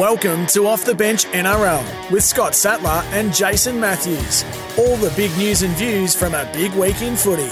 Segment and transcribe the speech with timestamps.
[0.00, 4.44] Welcome to Off the Bench NRL with Scott Sattler and Jason Matthews.
[4.78, 7.42] All the big news and views from a big week in footy.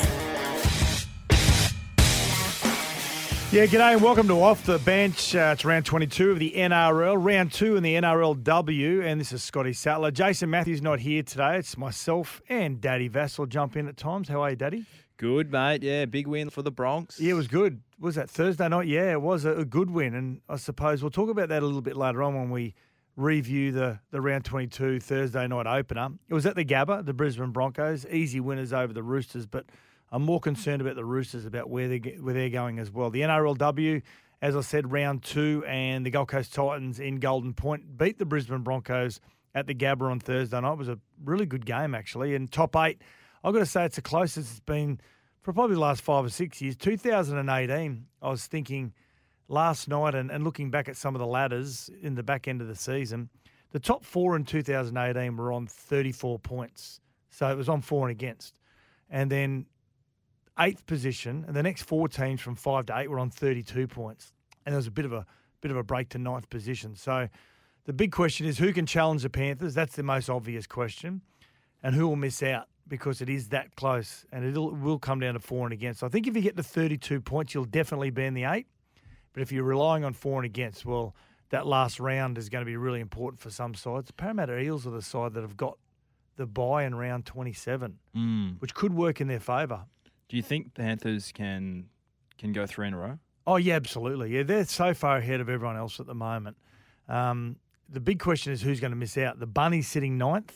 [3.54, 5.34] Yeah, g'day and welcome to Off the Bench.
[5.34, 9.42] Uh, it's round 22 of the NRL, round two in the NRLW, and this is
[9.42, 10.10] Scotty Sattler.
[10.10, 11.58] Jason Matthews not here today.
[11.58, 14.26] It's myself and Daddy Vassal jump in at times.
[14.26, 14.86] How are you, Daddy?
[15.18, 15.82] Good, mate.
[15.82, 17.18] Yeah, big win for the Bronx.
[17.18, 17.82] Yeah, it was good.
[17.98, 18.86] Was that Thursday night?
[18.86, 21.66] Yeah, it was a, a good win, and I suppose we'll talk about that a
[21.66, 22.76] little bit later on when we
[23.16, 26.10] review the, the round 22 Thursday night opener.
[26.28, 28.06] It was at the Gabba, the Brisbane Broncos.
[28.06, 29.66] Easy winners over the Roosters, but
[30.12, 33.10] I'm more concerned about the Roosters about where they where they're going as well.
[33.10, 34.02] The NRLW,
[34.40, 38.24] as I said, round two, and the Gold Coast Titans in Golden Point beat the
[38.24, 39.20] Brisbane Broncos
[39.52, 40.74] at the Gabba on Thursday night.
[40.74, 43.02] It was a really good game actually, and top eight.
[43.44, 45.00] I've got to say it's the closest it's been
[45.42, 46.76] for probably the last five or six years.
[46.76, 48.92] 2018, I was thinking
[49.48, 52.60] last night and, and looking back at some of the ladders in the back end
[52.60, 53.30] of the season,
[53.70, 57.00] the top four in 2018 were on 34 points.
[57.30, 58.54] So it was on for and against.
[59.10, 59.66] And then
[60.58, 64.32] eighth position, and the next four teams from five to eight were on 32 points.
[64.66, 65.24] And there was a bit of a
[65.60, 66.94] bit of a break to ninth position.
[66.94, 67.28] So
[67.84, 69.74] the big question is who can challenge the Panthers?
[69.74, 71.22] That's the most obvious question.
[71.82, 75.34] And who will miss out because it is that close and it will come down
[75.34, 76.00] to for and against.
[76.00, 78.66] So I think if you get to 32 points, you'll definitely be in the eight.
[79.32, 81.14] But if you're relying on for and against, well,
[81.50, 84.10] that last round is going to be really important for some sides.
[84.10, 85.78] Parramatta Eels are the side that have got
[86.36, 88.60] the bye in round 27, Mm.
[88.60, 89.84] which could work in their favour.
[90.28, 91.86] Do you think Panthers can
[92.36, 93.18] can go three in a row?
[93.46, 94.30] Oh yeah, absolutely.
[94.36, 96.56] Yeah, they're so far ahead of everyone else at the moment.
[97.08, 97.56] Um,
[97.88, 99.40] the big question is who's going to miss out.
[99.40, 100.52] The Bunnies sitting ninth,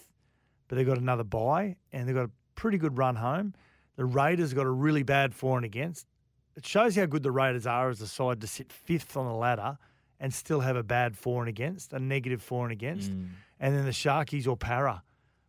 [0.72, 3.52] but they've got another bye and they've got a pretty good run home.
[3.96, 6.06] The Raiders got a really bad for and against.
[6.56, 9.34] It shows how good the Raiders are as a side to sit fifth on the
[9.34, 9.76] ladder
[10.18, 13.12] and still have a bad for and against, a negative for and against.
[13.12, 13.28] Mm.
[13.60, 15.02] And then the Sharkies or Para,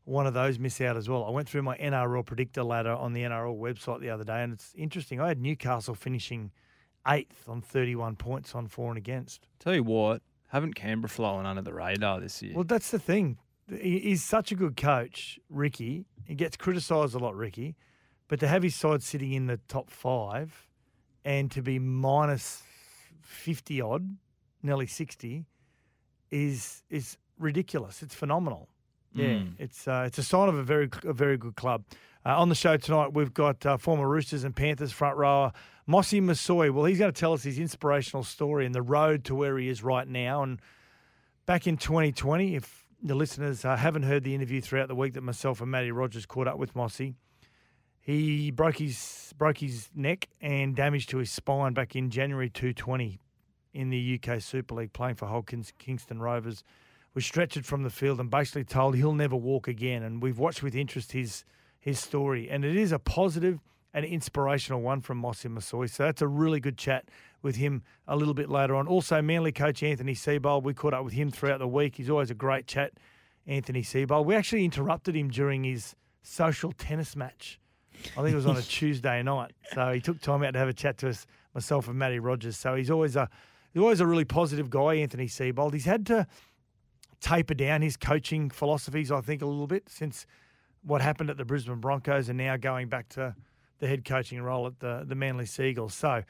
[0.03, 1.23] one of those miss out as well.
[1.23, 4.51] I went through my NRL predictor ladder on the NRL website the other day, and
[4.51, 5.21] it's interesting.
[5.21, 6.51] I had Newcastle finishing
[7.07, 9.47] eighth on 31 points on for and against.
[9.59, 12.55] Tell you what, haven't Canberra flown under the radar this year?
[12.55, 13.37] Well, that's the thing.
[13.69, 16.05] He- He's such a good coach, Ricky.
[16.25, 17.75] He gets criticised a lot, Ricky,
[18.27, 20.67] but to have his side sitting in the top five
[21.25, 22.63] and to be minus
[23.21, 24.17] 50 odd,
[24.61, 25.45] nearly 60,
[26.31, 28.01] is is ridiculous.
[28.01, 28.69] It's phenomenal.
[29.13, 29.53] Yeah, Mm.
[29.59, 31.83] it's uh, it's a sign of a very a very good club.
[32.25, 35.51] Uh, on the show tonight, we've got uh, former Roosters and Panthers front rower
[35.85, 36.71] Mossy Masoe.
[36.73, 39.67] Well, he's going to tell us his inspirational story and the road to where he
[39.67, 40.41] is right now.
[40.41, 40.59] And
[41.45, 45.21] back in 2020, if the listeners uh, haven't heard the interview throughout the week that
[45.21, 47.15] myself and Matty Rogers caught up with Mossy,
[47.99, 53.19] he broke his broke his neck and damage to his spine back in January 2020
[53.73, 56.63] in the UK Super League, playing for Hull Kingston Rovers.
[57.13, 60.01] Was stretchered from the field and basically told he'll never walk again.
[60.01, 61.45] And we've watched with interest his
[61.79, 63.59] his story, and it is a positive
[63.93, 65.89] and inspirational one from Mossy Masoe.
[65.89, 67.05] So that's a really good chat
[67.43, 68.87] with him a little bit later on.
[68.87, 71.97] Also, Manly coach Anthony Seibold, we caught up with him throughout the week.
[71.97, 72.93] He's always a great chat,
[73.45, 74.25] Anthony Seibold.
[74.25, 77.59] We actually interrupted him during his social tennis match.
[78.17, 79.51] I think it was on a Tuesday night.
[79.73, 82.57] So he took time out to have a chat to us, myself and Matty Rogers.
[82.57, 83.29] So he's always a
[83.73, 85.73] he's always a really positive guy, Anthony Seibold.
[85.73, 86.25] He's had to
[87.19, 90.25] taper down his coaching philosophies, I think, a little bit since
[90.81, 93.35] what happened at the Brisbane Broncos and now going back to
[93.79, 95.93] the head coaching role at the, the Manly Seagulls.
[95.93, 96.23] So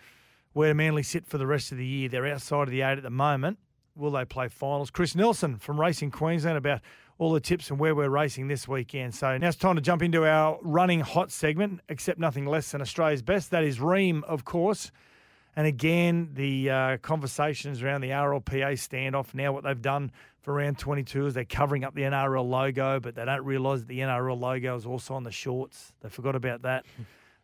[0.53, 2.09] where do Manly sit for the rest of the year?
[2.09, 3.60] They're outside of the eight at the moment.
[3.95, 4.89] Will they play finals?
[4.89, 6.81] Chris Nelson from Racing Queensland about
[7.19, 9.13] all the tips and where we're racing this weekend.
[9.13, 12.81] So now it's time to jump into our running hot segment, except nothing less than
[12.81, 13.51] Australia's best.
[13.51, 14.92] That is Rheem, of course.
[15.56, 20.12] And again, the uh, conversations around the RLPA standoff now, what they've done
[20.42, 23.88] for round 22 is they're covering up the NRL logo, but they don't realise that
[23.88, 25.94] the NRL logo is also on the shorts.
[26.01, 26.86] They forgot about that.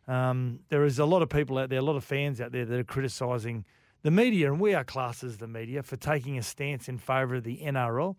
[0.08, 2.64] Um, there is a lot of people out there, a lot of fans out there
[2.64, 3.64] that are criticising
[4.02, 7.36] the media, and we are classed as the media, for taking a stance in favour
[7.36, 8.16] of the NRL.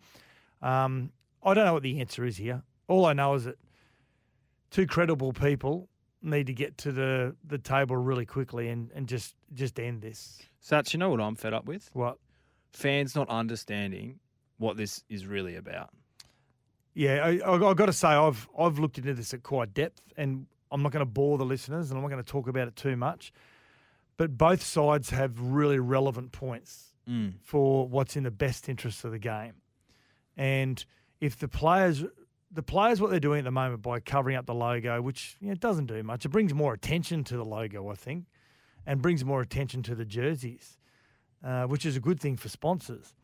[0.62, 1.10] Um,
[1.42, 2.62] I don't know what the answer is here.
[2.88, 3.56] All I know is that
[4.70, 5.88] two credible people
[6.22, 10.40] need to get to the, the table really quickly and, and just just end this.
[10.64, 11.90] Sats, you know what I'm fed up with?
[11.92, 12.18] What?
[12.72, 14.20] Fans not understanding
[14.58, 15.90] what this is really about.
[16.94, 20.00] Yeah, I, I, I've got to say I've I've looked into this at quite depth,
[20.16, 22.66] and I'm not going to bore the listeners, and I'm not going to talk about
[22.66, 23.32] it too much.
[24.16, 27.34] But both sides have really relevant points Mm.
[27.42, 29.54] for what's in the best interest of the game,
[30.36, 30.84] and
[31.20, 32.04] if the players.
[32.54, 35.48] The players, what they're doing at the moment by covering up the logo, which you
[35.48, 38.26] know, doesn't do much, it brings more attention to the logo, I think,
[38.84, 40.76] and brings more attention to the jerseys,
[41.42, 43.14] uh, which is a good thing for sponsors.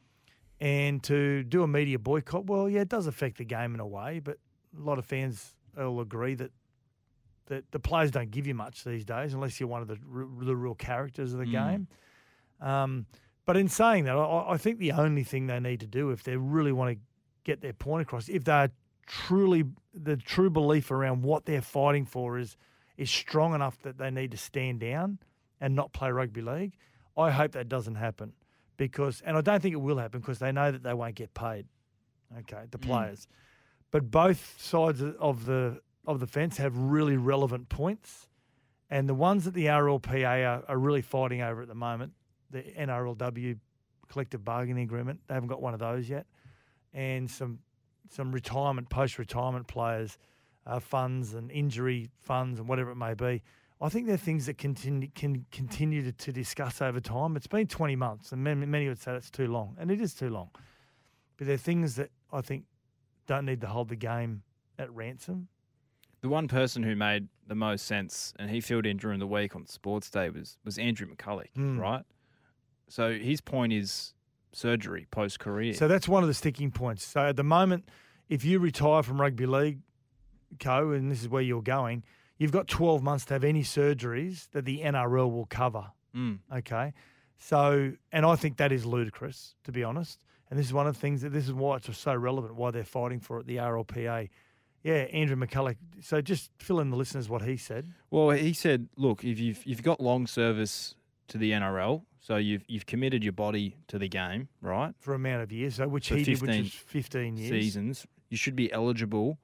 [0.60, 3.86] And to do a media boycott, well, yeah, it does affect the game in a
[3.86, 4.38] way, but
[4.74, 6.50] a lot of fans will agree that
[7.48, 9.96] that the players don't give you much these days unless you're one of the
[10.44, 11.50] the real characters of the Mm.
[11.50, 11.88] game.
[12.60, 13.06] Um,
[13.44, 16.22] but in saying that, I, I think the only thing they need to do if
[16.22, 17.00] they really want to
[17.44, 18.70] get their point across, if they're
[19.06, 19.64] truly
[19.94, 22.56] the true belief around what they're fighting for is
[22.96, 25.18] is strong enough that they need to stand down
[25.60, 26.74] and not play rugby league,
[27.16, 28.32] I hope that doesn't happen
[28.76, 31.32] because, and I don't think it will happen because they know that they won't get
[31.32, 31.66] paid.
[32.40, 32.82] Okay, the Mm.
[32.82, 33.28] players,
[33.90, 38.26] but both sides of the of the fence have really relevant points,
[38.90, 42.12] and the ones that the RLPA are, are really fighting over at the moment,
[42.50, 43.58] the NRLW
[44.08, 46.26] collective bargaining agreement, they haven't got one of those yet,
[46.94, 47.60] and some
[48.10, 50.16] some retirement post retirement players
[50.66, 53.42] uh, funds and injury funds and whatever it may be.
[53.80, 57.36] I think they're things that continue can continue to, to discuss over time.
[57.36, 60.14] It's been 20 months, and many, many would say that's too long, and it is
[60.14, 60.50] too long.
[61.36, 62.64] But they're things that I think
[63.26, 64.42] don't need to hold the game
[64.78, 65.48] at ransom.
[66.20, 69.54] The one person who made the most sense, and he filled in during the week
[69.54, 71.78] on Sports Day, was was Andrew McCullough, Mm.
[71.78, 72.04] right?
[72.88, 74.14] So his point is
[74.52, 75.74] surgery post career.
[75.74, 77.04] So that's one of the sticking points.
[77.04, 77.88] So at the moment,
[78.28, 79.80] if you retire from rugby league,
[80.58, 82.02] co, and this is where you're going,
[82.38, 85.86] you've got 12 months to have any surgeries that the NRL will cover.
[86.16, 86.38] Mm.
[86.52, 86.94] Okay.
[87.38, 90.24] So, and I think that is ludicrous, to be honest.
[90.50, 92.70] And this is one of the things that this is why it's so relevant, why
[92.70, 94.28] they're fighting for it, the RLPA.
[94.88, 95.76] Yeah, Andrew McCullough.
[96.00, 97.92] So just fill in the listeners what he said.
[98.10, 100.94] Well, he said, look, if you've you've got long service
[101.28, 104.94] to the NRL, so you've you've committed your body to the game, right?
[104.98, 107.50] for amount of years, so which For he did, which 15 was 15 years.
[107.50, 109.38] Seasons, you should be eligible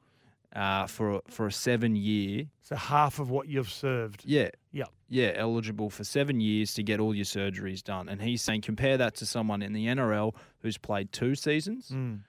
[0.56, 2.46] uh, for a, for a seven year.
[2.62, 4.22] So half of what you've served.
[4.24, 4.48] Yeah.
[4.72, 4.88] Yep.
[5.10, 8.08] Yeah, eligible for seven years to get all your surgeries done.
[8.08, 11.90] And he's saying compare that to someone in the NRL who's played two seasons.
[11.90, 12.20] Mm.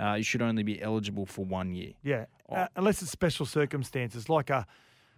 [0.00, 1.92] Uh, you should only be eligible for one year.
[2.02, 2.56] Yeah, Oh.
[2.56, 4.66] uh, unless it's special circumstances, like a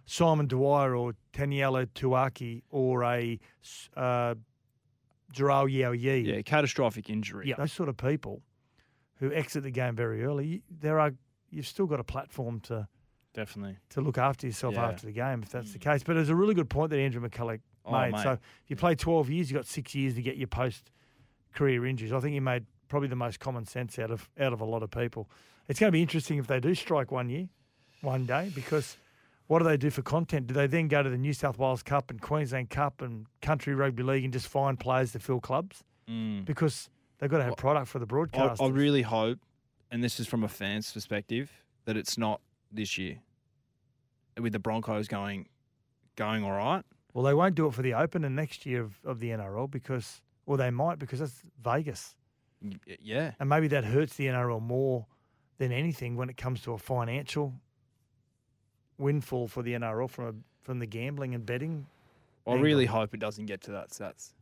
[0.05, 3.39] Simon Dwyer or Taniela Tuiaki or a
[3.95, 4.35] uh,
[5.33, 6.15] Jharal Yow Yeh.
[6.15, 7.47] Yeah, catastrophic injury.
[7.49, 8.41] Yeah, those sort of people
[9.15, 11.13] who exit the game very early, there are
[11.49, 12.87] you've still got a platform to
[13.33, 13.77] Definitely.
[13.89, 14.87] to look after yourself Yeah.
[14.87, 16.03] after the game if that's the case.
[16.03, 18.11] But it's a really good point that Andrew McCullough Oh, made.
[18.13, 18.21] mate.
[18.23, 18.39] So if
[18.69, 20.91] you play 12 years, you've got six years to get your post
[21.53, 22.11] career injuries.
[22.13, 24.83] I think he made probably the most common sense out of out of a lot
[24.83, 25.29] of people.
[25.67, 27.49] It's going to be interesting if they do strike one year,
[28.01, 28.97] one day, because
[29.47, 30.47] what do they do for content?
[30.47, 33.73] Do they then go to the New South Wales Cup and Queensland Cup and Country
[33.75, 35.83] Rugby League and just find players to fill clubs?
[36.09, 36.45] Mm.
[36.45, 36.89] Because
[37.19, 38.61] they've got to have product for the I, broadcast.
[38.61, 39.39] I really hope,
[39.89, 41.51] and this is from a fan's perspective,
[41.85, 42.41] that it's not
[42.71, 43.19] this year.
[44.39, 45.47] With the Broncos going
[46.15, 46.83] going all right.
[47.13, 49.71] Well, they won't do it for the Open and next year of, of the NRL
[49.71, 52.15] because, or they might because that's Vegas.
[53.01, 53.31] Yeah.
[53.39, 55.05] And maybe that hurts the NRL more
[55.57, 57.53] than anything when it comes to a financial
[58.97, 60.33] windfall for the NRL from a,
[60.63, 61.87] from the gambling and betting.
[62.45, 62.63] I angle.
[62.63, 64.33] really hope it doesn't get to that stats.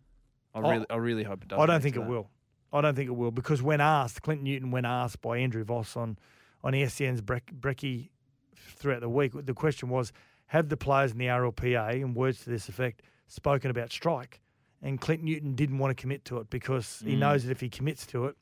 [0.54, 1.62] I Oh, really, I really hope it doesn't.
[1.62, 2.10] I don't think it that.
[2.10, 2.30] will.
[2.72, 5.96] I don't think it will because when asked, Clinton Newton, when asked by Andrew Voss
[5.96, 6.18] on
[6.64, 8.10] on SEN's Breck, Brecky
[8.56, 10.12] throughout the week, the question was:
[10.48, 14.42] Have the players in the RLPA, and words to this effect, spoken about strike?
[14.86, 17.20] And Clinton Newton didn't want to commit to it because he Mm.
[17.20, 18.36] knows that if he commits to it,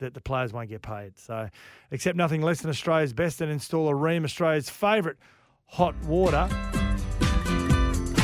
[0.00, 1.16] that the players won't get paid.
[1.16, 1.48] So,
[1.92, 5.16] accept nothing less than Australia's best and install a Rheem, Australia's favourite
[5.66, 6.48] hot water.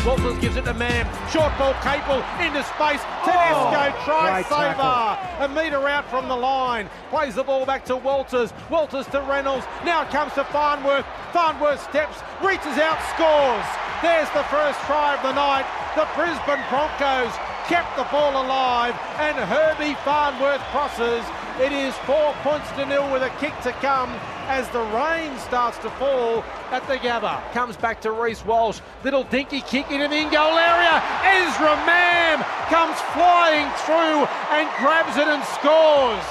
[0.04, 1.06] Walters gives it to Mam.
[1.30, 3.02] Short ball, Capewell into space.
[3.22, 5.44] Tedesco tries saver.
[5.44, 6.88] A metre out from the line.
[7.10, 8.52] Plays the ball back to Walters.
[8.70, 9.66] Walters to Reynolds.
[9.84, 11.04] Now it comes to Farnworth.
[11.32, 13.66] Farnworth steps, reaches out, scores.
[14.02, 15.66] There's the first try of the night.
[15.94, 17.36] The Brisbane Broncos
[17.70, 21.24] kept the ball alive, and Herbie Farnworth crosses.
[21.60, 24.10] It is four points to nil with a kick to come
[24.50, 27.38] as the rain starts to fall at the Gabba.
[27.52, 28.80] Comes back to Reece Walsh.
[29.04, 30.98] Little dinky kick into the in-goal area.
[31.22, 32.42] Ezra Mam
[32.74, 36.26] comes flying through and grabs it and scores.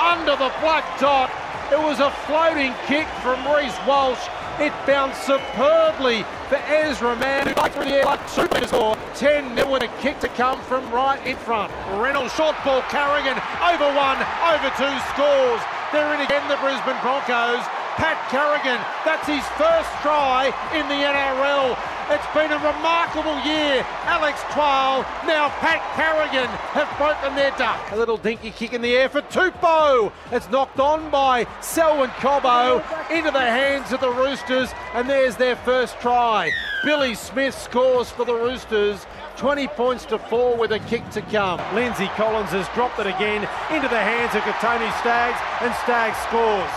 [0.00, 1.30] Under the black dot.
[1.70, 4.24] It was a floating kick from Reece Walsh.
[4.58, 8.96] It bounced superbly for Ezra Mam, who like through the air like super score.
[9.18, 11.74] 10 0 with a kick to come from right in front.
[11.98, 13.34] Reynolds short ball, Carrigan
[13.66, 14.14] over one,
[14.46, 15.58] over two scores.
[15.90, 17.66] They're in again, the Brisbane Broncos.
[17.98, 21.74] Pat Carrigan, that's his first try in the NRL.
[22.10, 23.84] It's been a remarkable year.
[24.04, 27.78] Alex Twal, now Pat Carrigan have broken their duck.
[27.92, 30.10] A little dinky kick in the air for Tupou.
[30.32, 32.78] It's knocked on by Selwyn Cobbo
[33.10, 36.50] into the hands of the Roosters, and there's their first try.
[36.82, 39.06] Billy Smith scores for the Roosters.
[39.36, 41.60] 20 points to four with a kick to come.
[41.74, 46.72] Lindsay Collins has dropped it again into the hands of Kotoni Staggs, and Staggs scores.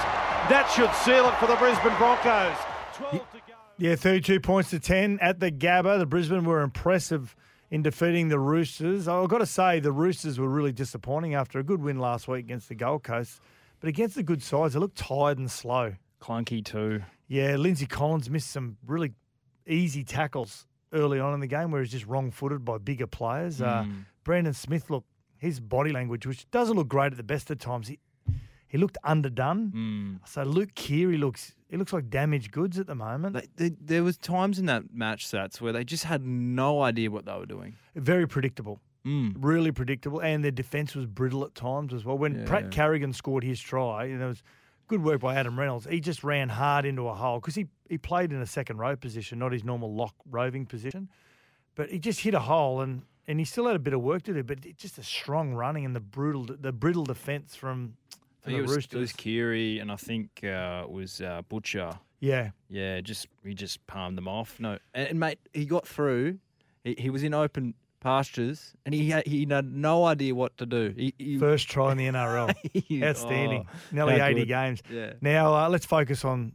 [0.52, 2.71] That should seal it for the Brisbane Broncos.
[3.82, 4.10] 12 to go.
[4.10, 6.00] Yeah, 32 points to 10 at the Gabba.
[6.00, 7.36] The Brisbane were impressive
[7.70, 9.08] in defeating the Roosters.
[9.08, 12.46] I've got to say, the Roosters were really disappointing after a good win last week
[12.46, 13.42] against the Gold Coast.
[13.80, 15.96] But against the good sides, they looked tired and slow.
[16.22, 17.02] Clunky too.
[17.28, 19.14] Yeah, Lindsay Collins missed some really
[19.66, 23.62] easy tackles early on in the game where he's just wrong footed by bigger players.
[23.62, 23.86] Uh,
[24.24, 25.06] Brandon Smith, look,
[25.40, 28.00] his body language, which doesn't look great at the best of times, he,
[28.72, 30.20] he looked underdone.
[30.26, 33.34] So Luke Keary looks he looks like damaged goods at the moment.
[33.36, 37.10] They, they, there was times in that match stats where they just had no idea
[37.12, 37.76] what they were doing.
[37.96, 38.80] Very predictable.
[39.06, 39.36] Mm.
[39.40, 40.20] Really predictable.
[40.20, 42.18] And their defence was brittle at times as well.
[42.18, 42.46] When Yeah.
[42.46, 44.44] Pat Carrigan scored his try, and there was
[44.88, 47.98] good work by Adam Reynolds, he just ran hard into a hole because he, he
[47.98, 51.10] played in a second row position, not his normal lock roving position.
[51.76, 54.24] But he just hit a hole and, and he still had a bit of work
[54.24, 57.94] to do, but it- just a strong running and the brutal the brittle defence from,
[58.44, 58.98] I think it was, Roosters.
[58.98, 61.92] it was Keary and I think uh, it was uh, Butcher.
[62.20, 62.52] yeah.
[62.70, 64.60] Yeah, just he just palmed them off.
[64.60, 66.40] No, and, and mate, he got through.
[66.84, 70.66] He, he was in open pastures, and he had, he had no idea what to
[70.66, 70.92] do.
[70.98, 73.04] He, he, First try in the NRL.
[73.04, 73.66] Outstanding.
[73.68, 74.48] oh, Nearly 80 good.
[74.48, 74.82] games.
[74.90, 75.14] Yeah.
[75.22, 76.54] Now uh, let's focus on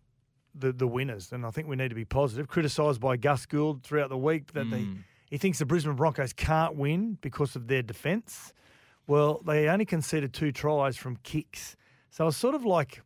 [0.55, 2.49] the the winners, and I think we need to be positive.
[2.49, 5.05] Criticised by Gus Gould throughout the week that they, Mm.
[5.31, 8.53] he thinks the Brisbane Broncos can't win because of their defence.
[9.07, 11.77] Well, they only conceded two tries from kicks,
[12.11, 13.03] so it's sort of like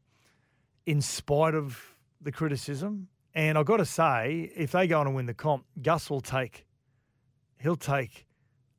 [0.86, 3.08] in spite of the criticism.
[3.34, 6.20] And I've got to say, if they go on and win the comp, Gus will
[6.20, 6.66] take
[7.58, 8.26] he'll take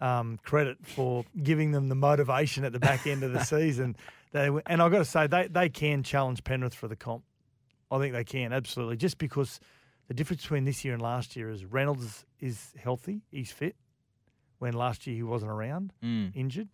[0.01, 3.96] um, credit for giving them the motivation at the back end of the season.
[4.32, 7.24] They, and I've got to say, they, they can challenge Penrith for the comp.
[7.92, 8.98] I think they can, absolutely.
[8.98, 9.60] Just because
[10.08, 13.75] the difference between this year and last year is Reynolds is healthy, he's fit,
[14.58, 16.36] when last year he wasn't around, Mm.
[16.36, 16.70] injured,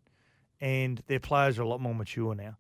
[0.60, 2.58] and their players are a lot more mature now.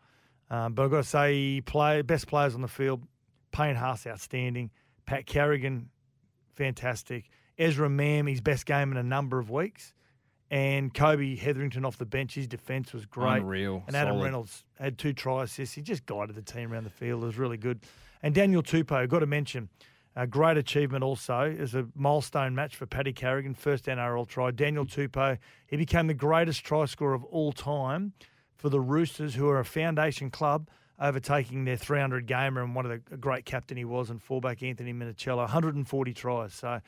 [0.49, 3.03] Um, but I've got to say, play best players on the field,
[3.51, 4.71] Payne Haas, outstanding.
[5.05, 5.89] Pat Carrigan,
[6.55, 7.29] fantastic.
[7.57, 9.93] Ezra Mam, his best game in a number of weeks.
[10.49, 13.41] And Kobe Hetherington off the bench, his defence was great.
[13.41, 14.23] Unreal, And Adam solid.
[14.23, 15.75] Reynolds had two try assists.
[15.75, 17.23] He just guided the team around the field.
[17.23, 17.81] It was really good.
[18.23, 19.67] And Daniel Tupou, got to mention,
[20.17, 24.49] a great achievement also is a milestone match for Paddy Carrigan, first NRL try.
[24.49, 28.13] Daniel Tupou, he became the greatest try scorer of all time
[28.55, 30.69] for the Roosters, who are a foundation club,
[30.99, 34.91] overtaking their 300 gamer and one of the great captain he was, and fullback Anthony
[34.91, 36.51] Minichiello, 140 tries.
[36.55, 36.81] So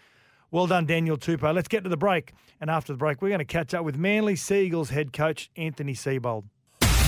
[0.49, 1.53] well done, Daniel Tupou.
[1.53, 2.33] Let's get to the break.
[2.59, 5.93] And after the break, we're going to catch up with Manly Seagulls head coach Anthony
[5.93, 6.45] Seibold.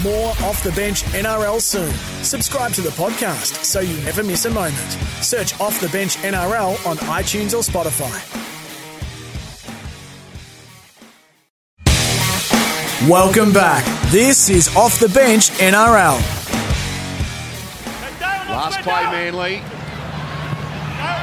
[0.04, 1.94] More off the bench NRL soon.
[2.24, 4.76] Subscribe to the podcast so you never miss a moment.
[5.22, 8.10] Search Off the Bench NRL on iTunes or Spotify.
[13.08, 13.86] Welcome back.
[14.10, 16.18] This is Off the Bench NRL.
[18.50, 19.62] Last play, Manly.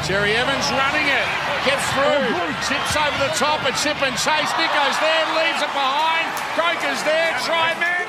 [0.06, 1.26] Cherry Evans running it.
[1.66, 2.30] Gets through.
[2.70, 4.52] Chips over the top A chip and chase.
[4.54, 5.26] Nico's there.
[5.34, 6.30] Leaves it behind.
[6.54, 7.34] Croker's there.
[7.42, 8.07] Try Manly.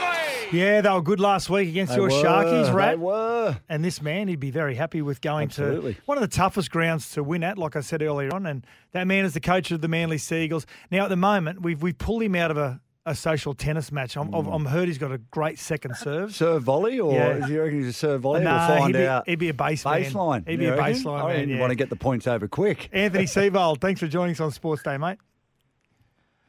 [0.52, 3.58] Yeah, they were good last week against They your were, Sharkies, They were.
[3.70, 5.94] And this man, he'd be very happy with going Absolutely.
[5.96, 8.46] to one of the toughest grounds to win at, like I said earlier on.
[8.46, 10.66] And that man is the coach of the Manly Seagulls.
[10.92, 14.18] Now, at the moment, we've we've pulled him out of a, a social tennis match.
[14.18, 14.68] I'm, I've I'm hmm.
[14.68, 16.34] heard he's got a great second serve.
[16.34, 17.38] Serve volley, or Yeah.
[17.38, 18.42] is he reckon he's a serve volley?
[18.44, 19.30] Nah, we'll find he'd be, out.
[19.30, 20.04] He'd be a base man.
[20.04, 20.48] baseline.
[20.50, 21.50] He'd be a baseline I man.
[21.50, 21.60] Yeah.
[21.60, 22.90] want to get the points over quick.
[22.92, 25.20] Anthony Seibold, thanks for joining us on Sports Day, mate.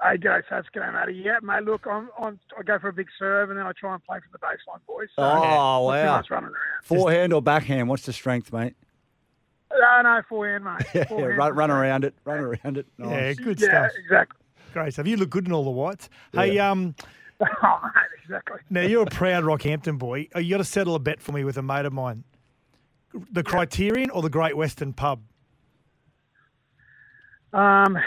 [0.02, 1.12] Hey, Joe, so it's going, Matty.
[1.12, 3.92] Yeah, mate, look, I'm, I'm, I go for a big serve and then I try
[3.92, 5.09] and play for the baseline boys.
[5.14, 6.16] So, Oh, not too wow.
[6.16, 6.85] much running around.
[6.85, 7.88] Forehand or backhand?
[7.88, 8.75] What's the strength, mate?
[9.73, 10.87] No, no, forehand, mate.
[10.95, 12.14] Yeah, Forehand run, for run around it.
[12.25, 12.87] Run around it.
[12.99, 13.37] Yeah, Nice.
[13.38, 13.90] good Yeah, stuff.
[14.02, 14.37] exactly.
[14.73, 15.07] Great stuff.
[15.07, 16.09] You look good in all the whites.
[16.33, 16.95] Hey, um,
[17.40, 17.92] oh, mate,
[18.25, 18.59] exactly.
[18.71, 20.28] now you're a proud Rockhampton boy.
[20.35, 22.25] Uh, You got to settle a bet for me with a mate of mine.
[23.33, 25.21] The Criterion or the Great Western Pub?
[27.52, 27.99] Um,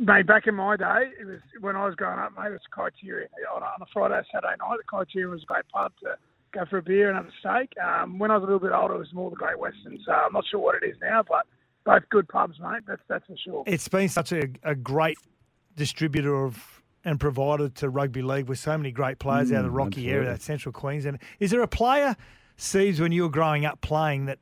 [0.00, 2.60] mate, back in my day, it was when I was growing up, mate, it was
[2.70, 3.28] Criterion.
[3.54, 6.16] On a, on a Friday, Saturday night, the Criterion was a great pub to
[6.52, 7.72] go for a beer and have a steak.
[7.78, 9.98] Um, when I was a little bit older, it was more the Great Western.
[10.04, 11.46] So I'm not sure what it is now, but
[11.84, 12.82] both good pubs, mate.
[12.86, 13.64] That's that's for sure.
[13.66, 15.18] It's been such a, a great
[15.76, 19.70] distributor of and provider to rugby league with so many great players out of the
[19.70, 20.32] Mm, Rocky area, absolutely.
[20.34, 21.18] that Central Queensland.
[21.38, 22.14] Is there a player,
[22.56, 24.38] Seeds, when you were growing up playing that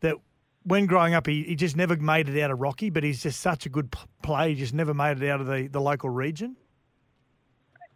[0.00, 0.16] that
[0.64, 3.40] when growing up he, he just never made it out of Rocky, but he's just
[3.40, 6.10] such a good p- player, he just never made it out of the, the local
[6.10, 6.56] region?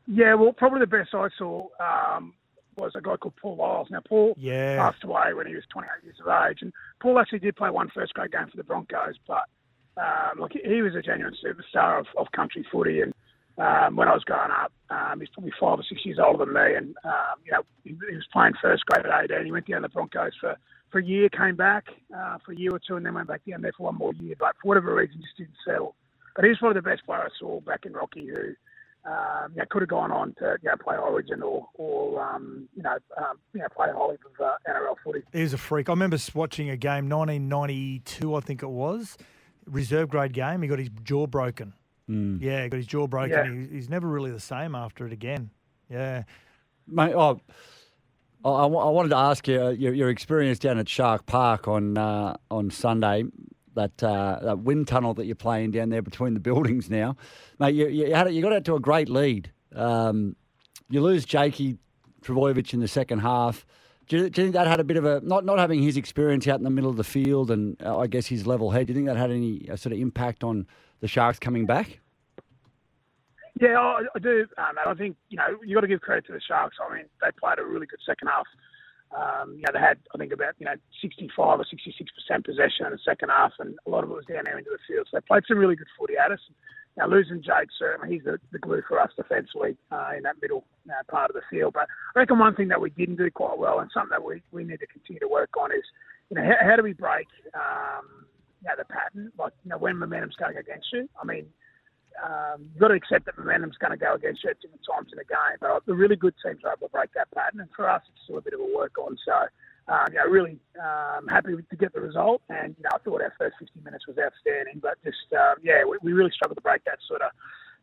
[0.07, 2.35] Yeah, well, probably the best I saw um,
[2.77, 3.89] was a guy called Paul Lyles.
[3.91, 4.77] Now, Paul Yeah.
[4.77, 7.89] passed away when he was 28 years of age, and Paul actually did play one
[7.95, 9.45] first grade game for the Broncos, but
[9.97, 13.15] um, look, he was a genuine superstar of, of country footy, and
[13.59, 16.55] um, when I was growing up, um, he's probably five or six years older than
[16.55, 19.47] me, and um, you know he, he was playing first grade at 18.
[19.47, 20.57] He went down to the Broncos for,
[20.95, 21.87] for a year, came back
[22.17, 24.15] uh, for a year or two, and then went back down there for one more
[24.15, 24.37] year.
[24.39, 25.97] But for whatever reason, just didn't settle.
[26.37, 28.55] But he's one of the best players I saw back in Rocky, who
[29.11, 32.69] um, you know, could have gone on to you know, play Origin or, or um,
[32.77, 35.23] you know, um, you know, play a whole heap of uh, NRL footy.
[35.33, 35.89] He was a freak.
[35.89, 39.19] I remember watching a game, 1992, I think it was,
[39.67, 40.63] reserve grade game.
[40.63, 41.73] He got his jaw broken.
[42.07, 43.31] Yeah, he got his jaw broken.
[43.31, 43.67] Yeah.
[43.69, 45.51] He, he's never really the same after it again.
[45.91, 46.23] Yeah.
[46.87, 47.41] Mate, oh,
[48.45, 51.97] I, I wanted to ask you uh, your, your experience down at Shark Park on
[51.97, 53.25] uh, on Sunday.
[53.75, 57.17] That uh, that wind tunnel that you're playing down there between the buildings now,
[57.59, 57.75] mate.
[57.75, 59.51] You, you had you got out to a great lead.
[59.75, 60.37] Um,
[60.91, 61.79] you lose Jakey
[62.23, 63.67] Trbojevic in the second half.
[64.07, 65.97] Do you, do you think that had a bit of a not not having his
[65.97, 68.87] experience out in the middle of the field and uh, I guess his level head?
[68.87, 70.67] Do you think that had any uh, sort of impact on
[71.01, 72.01] the Sharks coming back?
[73.61, 74.47] Yeah, I, I do.
[74.59, 76.77] Um, and I think you know you got to give credit to the Sharks.
[76.81, 78.47] I mean, they played a really good second half.
[79.15, 82.87] Um, you know, they had I think about you know 65 or 66 percent possession
[82.87, 85.07] in the second half, and a lot of it was down there into the field.
[85.11, 86.41] So they played some really good footy at us.
[86.97, 90.65] Now losing Jake certainly he's the, the glue for us defensively uh, in that middle
[90.91, 91.75] uh, part of the field.
[91.75, 94.43] But I reckon one thing that we didn't do quite well, and something that we,
[94.53, 95.83] we need to continue to work on, is
[96.31, 98.27] you know how, how do we break um,
[98.63, 99.31] you know, the pattern?
[99.39, 101.09] Like you know when momentum's going against you.
[101.21, 101.47] I mean,
[102.23, 105.09] um, you've got to accept that momentum's going to go against you at different times
[105.13, 105.59] in the game.
[105.61, 108.23] But the really good teams are able to break that pattern, and for us, it's
[108.25, 109.17] still a bit of a work on.
[109.25, 109.33] So,
[109.93, 112.43] um, you know, really um, happy to get the result.
[112.49, 115.85] And you know, I thought our first 50 minutes was outstanding, but just um, yeah,
[115.85, 117.31] we, we really struggled to break that sort of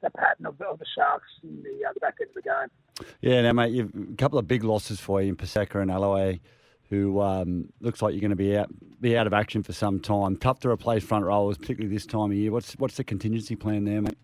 [0.01, 2.41] that pattern of, the- of the Sharks in the, uh, the back end of the
[2.41, 3.07] game.
[3.21, 6.39] Yeah, now, mate, you've a couple of big losses for you in Paseka and Aloiai,
[6.89, 9.99] who um, looks like you're going to be out be out of action for some
[9.99, 10.35] time.
[10.37, 12.51] Tough to replace front rowers, particularly this time of year.
[12.51, 14.17] What's what's the contingency plan there, mate?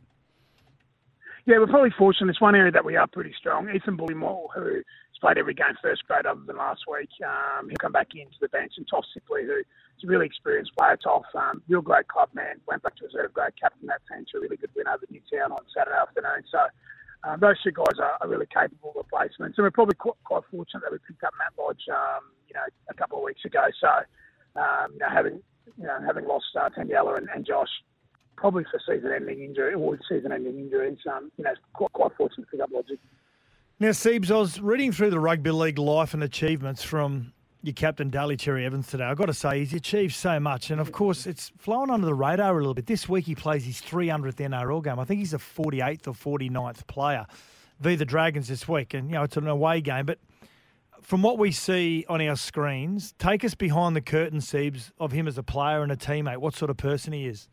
[1.48, 2.30] Yeah, we're probably fortunate.
[2.30, 3.70] It's one area that we are pretty strong.
[3.74, 4.84] Ethan Bullemor, who's
[5.22, 8.50] played every game first grade other than last week, um, he'll come back into the
[8.50, 8.74] bench.
[8.76, 9.64] And Toff Sipley, who's
[10.04, 13.54] a really experienced player, Toff, um, real great club man, went back to reserve grade,
[13.56, 16.44] captain that team to a really good win over Newtown on Saturday afternoon.
[16.52, 16.60] So
[17.24, 19.58] um, those two guys are, are really capable replacements.
[19.58, 22.68] And we're probably quite, quite fortunate that we picked up Matt Lodge, um, you know,
[22.92, 23.64] a couple of weeks ago.
[23.80, 23.88] So,
[24.60, 25.40] um, you know, having
[25.78, 27.72] you know, having lost uh, and, and Josh,
[28.38, 32.70] probably for season-ending injury or season-ending injuries, um, you know, quite, quite fortunate pick up
[32.72, 33.00] Logic.
[33.80, 38.10] Now, Siebes, I was reading through the rugby league life and achievements from your captain,
[38.10, 39.04] Daly Cherry Evans, today.
[39.04, 40.72] I've got to say, he's achieved so much.
[40.72, 42.86] And of course, it's flown under the radar a little bit.
[42.86, 45.00] This week, he plays his 300th NRL game.
[45.00, 47.26] I think he's the 48th or 49th player
[47.80, 48.94] v the Dragons this week.
[48.94, 50.06] And, you know, it's an away game.
[50.06, 50.20] But
[51.02, 55.28] from what we see on our screens, take us behind the curtain, Siebes, of him
[55.28, 57.48] as a player and a teammate, what sort of person he is.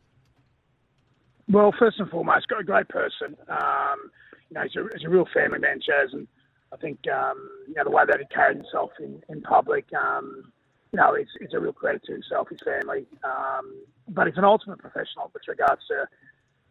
[1.50, 3.36] Well, first and foremost, got a great person.
[3.48, 4.10] Um,
[4.48, 6.26] you know, he's a, he's a real family man, Chaz, and
[6.72, 9.86] I think um, you know the way that he carried himself in, in public.
[9.94, 10.52] Um,
[10.92, 13.04] you know, it's, it's a real credit to himself, his family.
[13.24, 16.06] Um, but he's an ultimate professional with regards to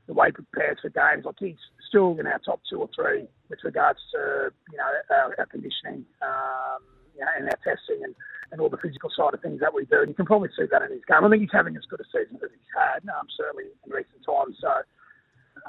[0.08, 1.26] the way he prepares for games.
[1.26, 1.58] Like he's
[1.90, 6.06] still in our top two or three with regards to you know our, our conditioning,
[6.22, 6.82] um,
[7.16, 8.16] you know, and our testing and,
[8.52, 10.00] and all the physical side of things that we do.
[10.00, 11.24] And you can probably see that in his game.
[11.24, 14.22] I think he's having as good a season as he's had, um, certainly in recent
[14.26, 14.58] times.
[14.60, 14.72] So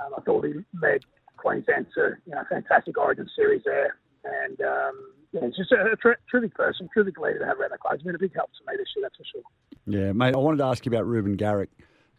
[0.01, 1.05] um, I thought he led
[1.37, 4.95] Queensland to you know fantastic Origin series there, and um,
[5.33, 7.95] yeah, he's just a, a tr- terrific person, terrific leader to have around the club.
[7.97, 9.43] He's been a big help to me this year, that's for sure.
[9.87, 10.35] Yeah, mate.
[10.35, 11.71] I wanted to ask you about Reuben Garrick.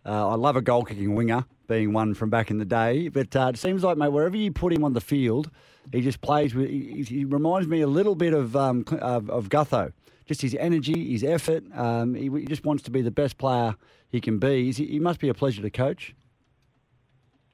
[0.06, 3.08] Uh, I love a goal kicking winger, being one from back in the day.
[3.08, 5.50] But uh, it seems like, mate, wherever you put him on the field,
[5.92, 6.70] he just plays with.
[6.70, 9.92] He, he reminds me a little bit of um, of, of Gutho.
[10.26, 11.64] Just his energy, his effort.
[11.76, 13.76] Um, he, he just wants to be the best player
[14.10, 14.66] he can be.
[14.66, 16.16] He's, he must be a pleasure to coach.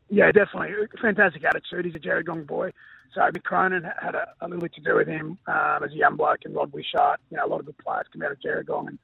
[0.09, 0.73] Yeah, definitely.
[1.01, 1.85] Fantastic attitude.
[1.85, 2.71] He's a Gerringong boy.
[3.13, 5.95] So Mick Cronin had a, a little bit to do with him um, as a
[5.95, 7.19] young bloke, and Rod Wishart.
[7.29, 8.99] You know, a lot of good players come out of Gerringong, and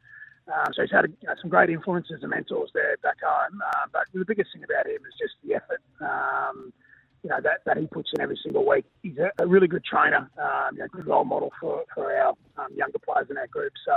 [0.54, 3.60] um, so he's had you know, some great influences and mentors there back home.
[3.62, 5.82] Uh, but the biggest thing about him is just the effort.
[6.02, 6.74] Um,
[7.24, 8.86] you know that, that he puts in every single week.
[9.04, 12.34] He's a, a really good trainer, um, you know, good role model for, for our
[12.58, 13.74] um, younger players in our group.
[13.86, 13.94] So,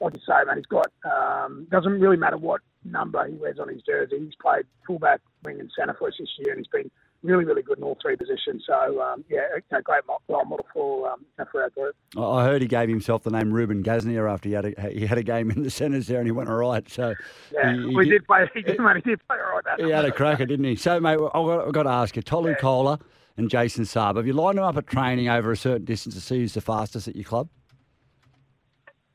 [0.00, 3.68] like you say, man, he's got um, doesn't really matter what number he wears on
[3.68, 4.18] his jersey.
[4.18, 6.90] He's played fullback, wing, and centre for us this year, and he's been
[7.26, 8.64] really, really good in all three positions.
[8.66, 11.94] So, um, yeah, a great role model for um, for our group.
[12.16, 15.18] I heard he gave himself the name Reuben Gasnier after he had a, he had
[15.18, 16.88] a game in the centres there and he went all right.
[16.88, 17.14] So
[17.52, 18.48] yeah, he, he we did, play.
[18.54, 19.80] He did, mate, he did play all right.
[19.80, 20.76] He had a cracker, didn't he?
[20.76, 22.56] So, mate, I've got, I've got to ask you, Tolu yeah.
[22.56, 22.98] Koula
[23.36, 26.20] and Jason Saab, have you lined them up at training over a certain distance to
[26.20, 27.48] see who's the fastest at your club?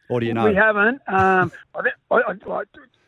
[0.09, 0.49] Or do you know?
[0.49, 1.01] We haven't.
[1.07, 2.63] Um, I think, I, I,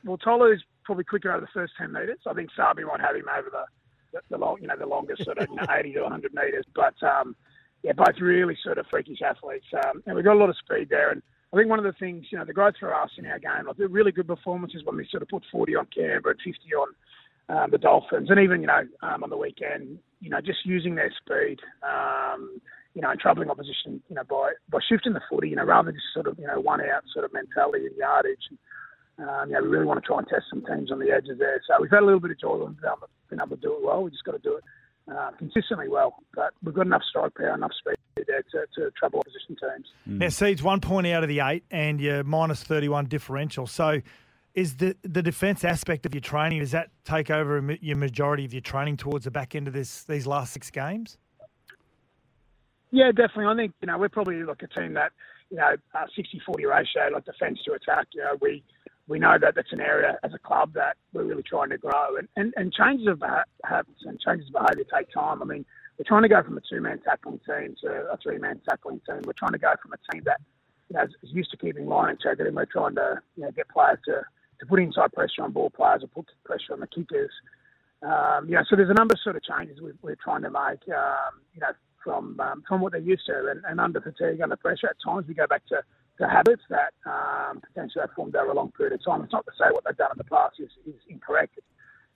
[0.05, 2.19] well, Tolu's probably quicker over the first 10 metres.
[2.25, 3.65] I think Sabi might have him over the
[4.29, 6.65] the, long, you know, the longest sort of you know, 80 to 100 metres.
[6.75, 7.35] But um,
[7.83, 10.89] yeah, both really sort of freakish athletes, um, and we've got a lot of speed
[10.89, 11.11] there.
[11.11, 11.21] And
[11.53, 13.67] I think one of the things, you know, the growth for us in our game,
[13.67, 16.75] like the really good performances when we sort of put 40 on Canberra and 50
[16.75, 16.87] on
[17.49, 20.95] um, the Dolphins, and even you know um, on the weekend, you know, just using
[20.95, 21.59] their speed.
[21.83, 22.61] Um,
[22.93, 25.87] you know, and troubling opposition, you know, by by shifting the footy, you know, rather
[25.87, 28.43] than just sort of, you know, one out sort of mentality and yardage.
[29.19, 31.37] Um, you know, we really want to try and test some teams on the edges
[31.37, 31.61] there.
[31.67, 32.95] So we've had a little bit of joy with them
[33.33, 34.03] been able to do it well.
[34.03, 34.63] We just got to do it
[35.11, 36.15] uh, consistently well.
[36.35, 37.95] But we've got enough strike power, enough speed
[38.27, 39.87] there to, to trouble opposition teams.
[40.07, 40.19] Mm.
[40.19, 43.67] Now, Seeds one point out of the eight, and you're minus 31 differential.
[43.67, 44.01] So,
[44.53, 48.53] is the the defence aspect of your training does that take over your majority of
[48.53, 51.17] your training towards the back end of this these last six games?
[52.91, 53.45] Yeah, definitely.
[53.45, 55.11] I think you know we're probably like a team that
[55.49, 58.09] you know 60-40 ratio, like defence to attack.
[58.13, 58.63] You know we
[59.07, 62.15] we know that that's an area as a club that we're really trying to grow.
[62.17, 63.21] And, and, and changes of
[63.65, 65.41] habits and changes of behaviour take time.
[65.41, 65.65] I mean,
[65.97, 69.21] we're trying to go from a two-man tackling team to a three-man tackling team.
[69.25, 70.39] We're trying to go from a team that
[70.89, 73.99] you know, is used to keeping line integrity, we're trying to you know, get players
[74.05, 74.21] to,
[74.59, 77.31] to put inside pressure on ball players or put pressure on the kickers.
[78.01, 80.49] Um, you know, so there's a number of sort of changes we, we're trying to
[80.49, 80.83] make.
[80.89, 81.71] Um, you know,
[82.03, 85.25] from um, from what they're used to, and, and under fatigue, under pressure, at times
[85.25, 85.81] we go back to
[86.19, 89.21] the habits that um, potentially have formed over a long period of time.
[89.23, 91.59] It's not to say what they've done in the past is, is incorrect.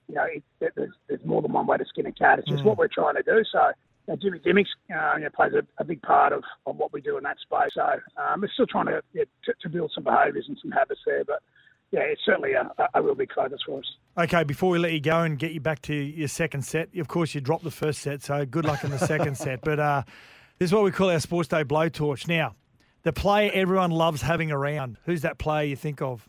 [0.08, 2.38] You know, it, it, there's, there's more than one way to skin a cat.
[2.38, 2.66] It's just mm.
[2.66, 3.42] what we're trying to do.
[3.50, 3.60] So
[4.06, 6.92] you know, Jimmy Dymock's uh, you know, plays a, a, big part of, of what
[6.92, 7.70] we do in that space.
[7.74, 11.00] So um, we're still trying to, yeah, to, to build some behaviours and some habits
[11.04, 11.42] there, but
[11.90, 13.84] yeah, it's certainly a, a real big focus for us.
[14.18, 17.08] Okay, before we let you go and get you back to your second set, of
[17.08, 19.62] course you dropped the first set, so good luck in the second set.
[19.62, 20.02] But uh,
[20.58, 22.28] this is what we call our Sports Day blowtorch.
[22.28, 22.54] Now,
[23.08, 24.98] the player everyone loves having around.
[25.06, 26.28] Who's that player you think of?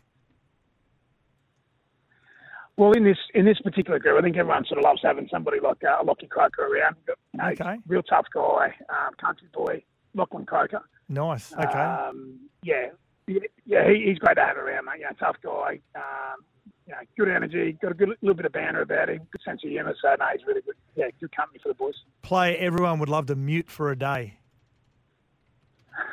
[2.78, 5.60] Well, in this in this particular group, I think everyone sort of loves having somebody
[5.60, 6.96] like uh, Lockie Croker around.
[7.06, 7.76] You know, okay.
[7.86, 9.82] Real tough guy, um, country boy,
[10.14, 10.80] Lachlan Croker.
[11.10, 11.52] Nice.
[11.52, 11.78] Okay.
[11.78, 12.86] Um, yeah,
[13.26, 15.00] yeah, he, he's great to have around, mate.
[15.00, 15.80] Yeah, tough guy.
[15.94, 16.38] Um,
[16.86, 19.60] you know, good energy, got a good little bit of banter about him, good sense
[19.62, 19.94] of humour.
[20.00, 20.76] So no, he's really good.
[20.96, 21.94] Yeah, good company for the boys.
[22.22, 24.39] Player everyone would love to mute for a day.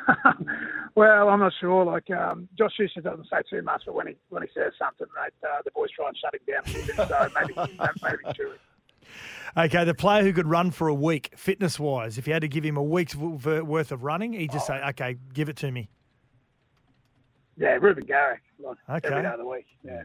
[0.94, 1.84] well, I'm not sure.
[1.84, 5.06] Like um, Josh Schuster doesn't say too much, but when he when he says something,
[5.14, 7.08] mate, uh, the boys try and shut him down.
[7.08, 7.54] so maybe
[8.02, 8.54] maybe true.
[9.56, 12.48] Okay, the player who could run for a week, fitness wise, if you had to
[12.48, 14.74] give him a week's worth of running, he'd just oh.
[14.74, 15.88] say, "Okay, give it to me."
[17.56, 19.08] Yeah, Reuben Garrick, like okay.
[19.08, 19.66] every day of the week.
[19.84, 20.02] Yeah.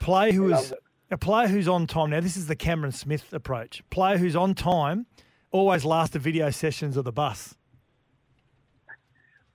[0.00, 0.72] Player who is
[1.10, 2.10] a player who's on time.
[2.10, 3.82] Now, this is the Cameron Smith approach.
[3.90, 5.06] Player who's on time
[5.50, 7.54] always lasts the video sessions of the bus.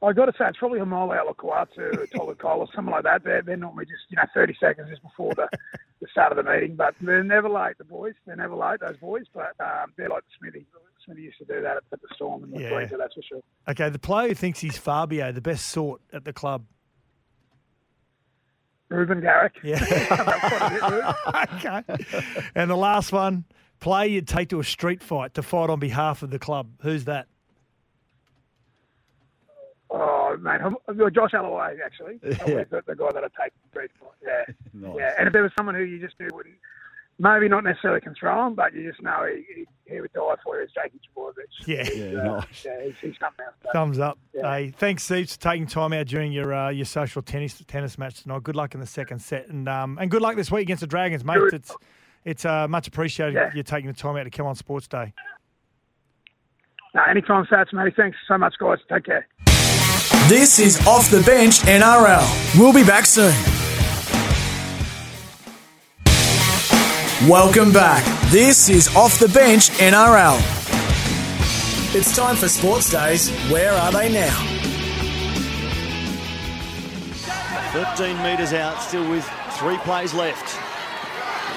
[0.04, 3.24] I got to say, it's probably Haumole Olakau'atu, Tolu or something like that.
[3.24, 5.48] They're, they're normally just, you know, 30 seconds just before the,
[6.00, 6.76] the start of the meeting.
[6.76, 8.16] But they're never late, the boys.
[8.26, 9.26] They're never late, those boys.
[9.34, 10.66] But um, they're like Smithy.
[11.06, 12.86] Smithy used to do that at, at the Storm and the yeah.
[12.98, 13.42] that's for sure.
[13.68, 16.66] Okay, the player who thinks he's Fabio, the best sort at the club.
[18.90, 19.54] Reuben Garrick.
[19.64, 19.80] Yeah.
[21.56, 21.84] okay.
[22.56, 23.46] And the last one,
[23.80, 26.72] player you'd take to a street fight to fight on behalf of the club.
[26.82, 27.28] Who's that?
[30.32, 32.20] Oh, mate, Josh Aloiai, actually.
[32.24, 32.64] Yeah.
[32.70, 34.10] The, the, guy that I take street fight.
[34.24, 34.54] Yeah.
[34.74, 34.96] Nice.
[34.98, 35.14] Yeah.
[35.18, 36.56] And if there was someone who you just knew wouldn't,
[37.20, 40.58] maybe not necessarily control him, but you just know he, he, he would die for
[40.58, 41.68] you, is Jakey Trbojevic.
[41.68, 41.90] Yeah.
[41.94, 42.66] Yeah, uh, nice.
[42.66, 43.56] yeah he's, he's something else.
[43.74, 44.18] Thumbs up.
[44.34, 44.52] Yeah.
[44.52, 48.24] Hey, thanks, Steve, for taking time out during your uh, your social tennis tennis match
[48.24, 48.44] tonight.
[48.44, 50.88] Good luck in the second set, and um, and good luck this week against the
[50.88, 51.38] Dragons, mate.
[51.38, 51.54] Good.
[51.54, 51.76] It's
[52.26, 53.52] it's uh, much appreciated yeah.
[53.54, 55.14] you taking the time out to come on Sports Day.
[56.94, 57.94] No, anytime, Sats, mate.
[57.96, 58.80] Thanks so much, guys.
[58.90, 59.28] Take care.
[60.32, 62.58] This is Off the Bench NRL.
[62.58, 63.34] We'll be back soon.
[67.30, 68.02] Welcome back.
[68.32, 70.38] This is Off the Bench NRL.
[71.94, 73.30] It's time for Sports Days.
[73.52, 74.38] Where are they now?
[77.74, 80.56] 15 metres out, still with three plays left.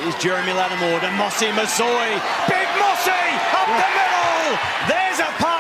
[0.03, 2.21] Here's Jeremy Latimore to Mossy Masoe.
[2.49, 3.13] Big Mossy
[3.55, 4.59] up the middle.
[4.89, 5.54] There's a well.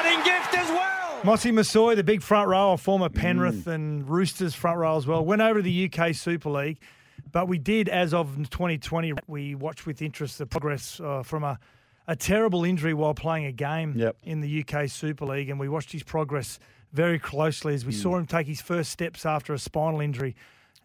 [1.24, 3.72] Mossy Masoe, the big front row, former Penrith mm.
[3.72, 6.78] and Roosters front row as well, went over to the UK Super League
[7.32, 11.58] But we did, as of 2020, we watched with interest the progress uh, from a,
[12.06, 14.16] a terrible injury while playing a game Yep.
[14.24, 16.58] in the UK Super League, and we watched his progress
[16.92, 20.36] very closely as we saw him take his first steps after a spinal injury.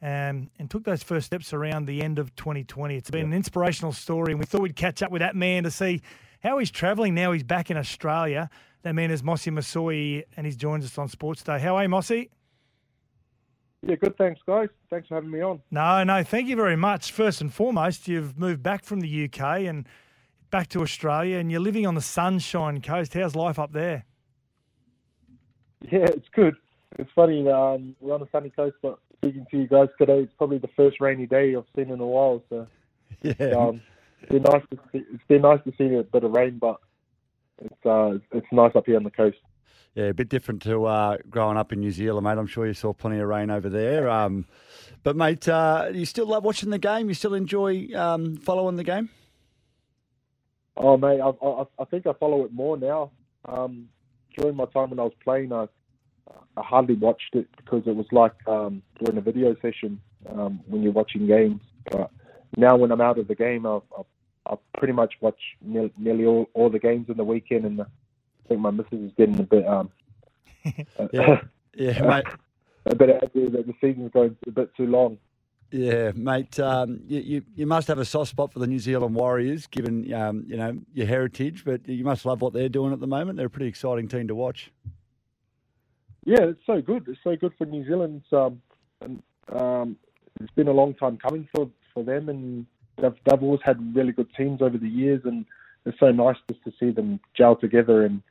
[0.01, 2.95] Um, and took those first steps around the end of 2020.
[2.95, 5.71] It's been an inspirational story, and we thought we'd catch up with that man to
[5.71, 6.01] see
[6.41, 7.33] how he's travelling now.
[7.33, 8.49] He's back in Australia.
[8.83, 11.59] That man is Mossy Masoe, and he's joined us on Sports Day.
[11.59, 12.29] How are you, Mossy?
[13.81, 14.17] Yeah, good.
[14.17, 14.69] Thanks, guys.
[14.89, 15.61] Thanks for having me on.
[15.71, 17.11] No, no, thank you very much.
[17.11, 19.85] First and foremost, you've moved back from the UK and
[20.49, 23.13] back to Australia, and you're living on the Sunshine Coast.
[23.13, 24.05] How's life up there?
[25.81, 26.55] Yeah, it's good.
[26.97, 27.47] It's funny.
[27.49, 30.69] Um, we're on the sunny coast, but speaking to you guys today, it's probably the
[30.75, 32.43] first rainy day I've seen in a while.
[32.49, 32.67] So
[33.21, 33.33] Yeah.
[33.57, 33.81] um,
[34.21, 35.03] it's been nice to see.
[35.13, 36.79] It's been nice to see a bit of rain, but
[37.81, 39.37] it's uh, it's nice up here on the coast.
[39.95, 42.37] Yeah, a bit different to uh, growing up in New Zealand, mate.
[42.37, 44.07] I'm sure you saw plenty of rain over there.
[44.07, 44.45] Um,
[45.03, 47.07] but, mate, uh, you still love watching the game?
[47.07, 49.09] You still enjoy um, following the game?
[50.77, 53.11] Oh, mate, I, I, I think I follow it more now.
[53.45, 53.89] Um,
[54.37, 55.67] during my time when I was playing, I,
[56.55, 60.83] I hardly watched it because it was like um, during a video session um, when
[60.83, 61.61] you're watching games.
[61.91, 62.11] But
[62.55, 64.01] now when I'm out of the game, I, I,
[64.49, 67.85] I pretty much watch nearly, nearly all, all the games in the weekend, and I
[68.47, 69.89] think my missus is getting a bit um,
[71.13, 71.41] Yeah,
[71.75, 72.25] yeah, mate.
[72.85, 75.17] a bit angry that the season's going a bit too long.
[75.71, 76.59] Yeah, mate.
[76.59, 80.11] Um, you, you you must have a soft spot for the New Zealand Warriors, given
[80.13, 81.63] um, you know your heritage.
[81.63, 83.37] But you must love what they're doing at the moment.
[83.37, 84.71] They're a pretty exciting team to watch.
[86.25, 87.07] Yeah, it's so good.
[87.07, 88.23] It's so good for New Zealand.
[88.31, 88.61] Um,
[89.01, 89.23] and,
[89.55, 89.97] um,
[90.41, 92.65] it's been a long time coming for, for them, and
[93.01, 95.45] they've, they've always had really good teams over the years, and
[95.85, 98.21] it's so nice just to see them gel together and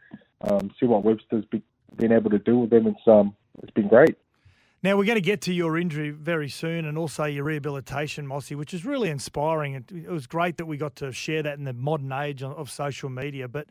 [0.43, 1.63] um, see what Webster's be,
[1.97, 2.87] been able to do with them.
[2.87, 4.17] It's um, it's been great.
[4.81, 8.55] Now, we're going to get to your injury very soon and also your rehabilitation, Mossy,
[8.55, 9.75] which is really inspiring.
[9.75, 12.71] It, it was great that we got to share that in the modern age of,
[12.71, 13.49] social media.
[13.49, 13.67] But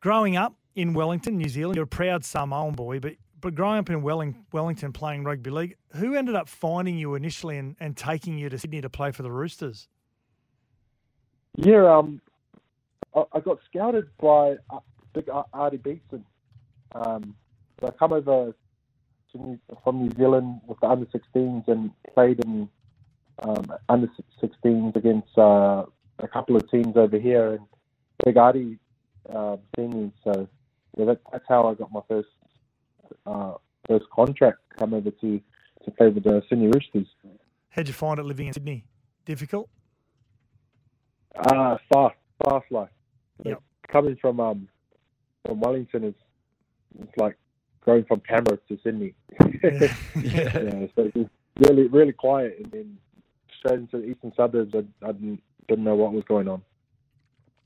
[0.00, 3.90] growing up in Wellington, New Zealand, you're a proud Samoan boy, but but growing up
[3.90, 8.38] in Welling, Wellington playing rugby league, who ended up finding you initially and, and taking
[8.38, 9.86] you to Sydney to play for the Roosters?
[11.56, 12.20] Yeah, um,
[13.14, 14.80] I, I got scouted by uh,
[15.12, 16.24] big Ar- Artie Beetson.
[16.92, 17.34] Um,
[17.80, 18.54] so I come over
[19.34, 22.68] New, from New Zealand with the under 16s and played in
[23.42, 24.08] um, under
[24.42, 25.84] 16s against uh,
[26.20, 27.66] a couple of teams over here, and
[28.24, 28.78] Big Artie
[29.32, 30.12] uh, me.
[30.22, 30.48] So
[30.96, 32.28] yeah, that, that's how I got my first
[33.26, 33.54] uh,
[33.88, 34.58] first contract.
[34.78, 35.40] Come over to
[35.84, 37.08] to play with the Sydney Roosters.
[37.70, 38.84] How'd you find it living in Sydney?
[39.24, 39.68] Difficult?
[41.36, 42.90] Uh, fast, fast life.
[43.44, 43.62] Yep.
[43.88, 44.68] Coming from um
[45.46, 46.14] from Wellington is
[47.00, 47.36] it's like
[47.84, 49.14] going from Canberra to Sydney.
[49.62, 50.58] Yeah.
[50.58, 52.98] yeah, so it's really really quiet and then
[53.58, 54.74] straight into the eastern suburbs.
[54.74, 56.62] I, I didn't, didn't know what was going on.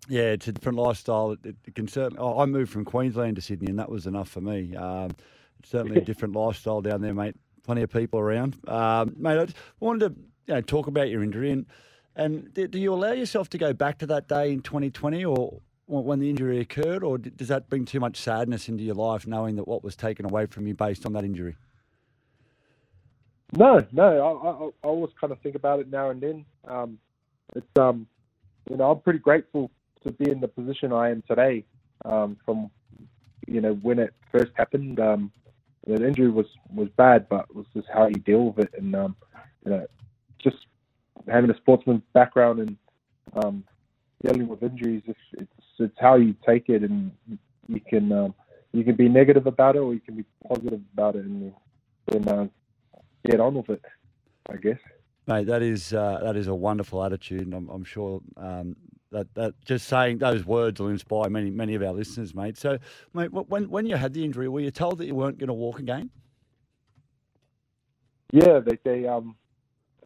[0.09, 1.33] Yeah, it's a different lifestyle.
[1.33, 2.19] It, it can certainly.
[2.19, 4.75] Oh, I moved from Queensland to Sydney, and that was enough for me.
[4.75, 5.11] Um,
[5.65, 7.37] certainly a different lifestyle down there, mate.
[7.65, 9.39] Plenty of people around, um, mate.
[9.39, 9.47] I
[9.81, 11.67] wanted to you know talk about your injury and
[12.19, 16.19] and do, you allow yourself to go back to that day in 2020 or when
[16.19, 19.67] the injury occurred, or does that bring too much sadness into your life, knowing that
[19.67, 21.57] what was taken away from you based on that injury?
[23.57, 26.45] No, no, I, I, I always kind of think about it now and then.
[26.67, 26.99] Um,
[27.57, 28.07] it's um,
[28.69, 29.71] you know, I'm pretty grateful
[30.05, 31.65] to be in the position I am today.
[32.05, 32.71] Um, from
[33.47, 35.33] you know when it first happened, um,
[35.87, 38.95] the injury was was bad, but it was just how you deal with it, and
[38.95, 39.17] um,
[39.65, 39.87] you know,
[40.39, 40.59] just
[41.29, 42.77] having a sportsman's background and
[43.35, 43.65] um,
[44.23, 47.13] dealing with injuries, it's, it's it's how you take it, and
[47.69, 48.35] you can um,
[48.73, 51.53] you can be negative about it, or you can be positive about it, and
[52.09, 52.47] then uh,
[53.29, 53.83] get on with it.
[54.51, 54.79] I guess.
[55.27, 58.75] Mate, that is uh, that is a wonderful attitude, and I'm, I'm sure um,
[59.13, 62.57] that that just saying those words will inspire many many of our listeners, mate.
[62.57, 62.79] So,
[63.13, 65.55] mate, when when you had the injury, were you told that you weren't going to
[65.55, 66.11] walk again?
[68.33, 69.37] Yeah, they they um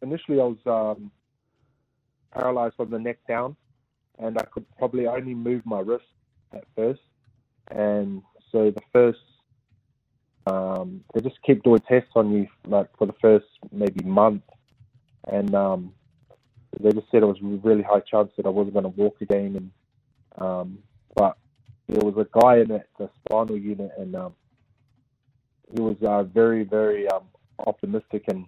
[0.03, 1.11] initially I was um
[2.33, 3.55] paralyzed from the neck down,
[4.19, 6.05] and I could probably only move my wrist
[6.53, 7.01] at first,
[7.71, 9.19] and so the first
[10.45, 14.43] um they just keep doing tests on you like for the first maybe month,
[15.31, 15.93] and um
[16.79, 19.21] they just said it was a really high chance that I wasn't going to walk
[19.21, 20.79] again, and um
[21.15, 21.37] but
[21.87, 24.33] there was a guy in the, the spinal unit, and um
[25.73, 27.23] he was uh, very very um
[27.59, 28.45] optimistic and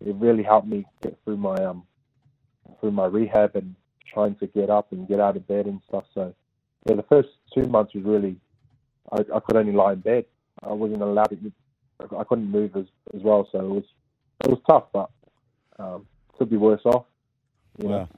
[0.00, 1.84] it really helped me get through my um
[2.80, 3.74] through my rehab and
[4.12, 6.04] trying to get up and get out of bed and stuff.
[6.14, 6.34] So
[6.88, 8.36] yeah, the first two months was really
[9.12, 10.24] I, I could only lie in bed.
[10.62, 11.52] I wasn't allowed to.
[12.18, 13.84] I couldn't move as as well, so it was
[14.44, 14.84] it was tough.
[14.92, 15.10] But
[15.78, 16.06] um,
[16.38, 17.04] could be worse off.
[17.78, 17.88] Yeah.
[17.88, 18.08] Wow.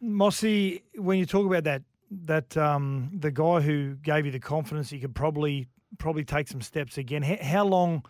[0.00, 4.90] Mossy, when you talk about that, that um, the guy who gave you the confidence,
[4.92, 7.22] you could probably probably take some steps again.
[7.22, 8.04] How, how long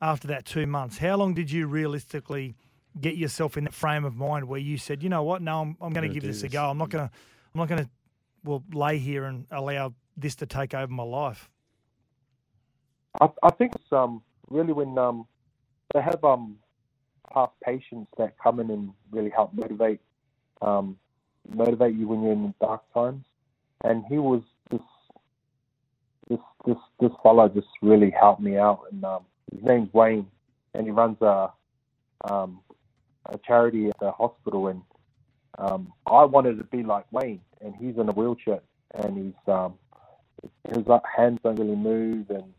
[0.00, 0.98] after that two months?
[0.98, 2.56] How long did you realistically
[3.00, 5.76] get yourself in that frame of mind where you said, you know what, no, I'm,
[5.80, 6.70] I'm going to give do this a go.
[6.70, 7.14] I'm not going to,
[7.54, 7.90] I'm not going to,
[8.44, 11.50] well, lay here and allow this to take over my life.
[13.20, 15.26] I, I think it's um really when um
[15.94, 16.56] they have um
[17.32, 20.00] past patients that come in and really help motivate
[20.62, 20.96] um
[21.54, 23.24] motivate you when you're in dark times.
[23.84, 24.80] And he was this
[26.28, 30.26] this this this fellow just really helped me out and um his name's Wayne
[30.74, 31.50] and he runs a
[32.30, 32.60] um
[33.26, 34.82] a charity at the hospital and
[35.58, 38.60] um I wanted to be like Wayne and he's in a wheelchair
[38.94, 39.74] and he's um
[40.68, 40.84] his
[41.16, 42.52] hands don't really move and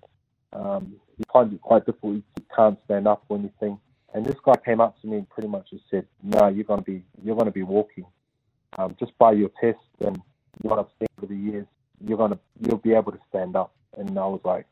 [0.54, 2.15] um, he finds it quite difficult.
[2.36, 3.80] He can't stand up or anything.
[4.13, 6.82] And this guy came up to me and pretty much just said, "No, you're gonna
[6.82, 8.06] be you're gonna be walking.
[8.78, 10.21] Um, just by your test and
[10.62, 11.67] what I've seen over the years,
[12.06, 14.65] you're gonna you'll be able to stand up." And I was like,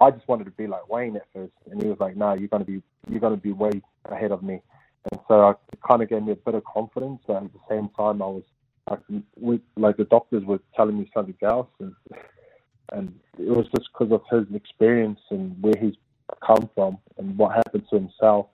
[0.00, 2.48] I just wanted to be like Wayne at first, and he was like, "No, you're
[2.48, 4.62] gonna be you're gonna be way ahead of me."
[5.10, 7.20] And so I, it kind of gave me a bit of confidence.
[7.26, 8.42] But at the same time, I was
[8.88, 9.00] like,
[9.36, 11.94] we, like the doctors were telling me something else, and
[12.92, 15.94] and it was just because of his experience and where he's
[16.44, 18.46] come from and what happened to himself.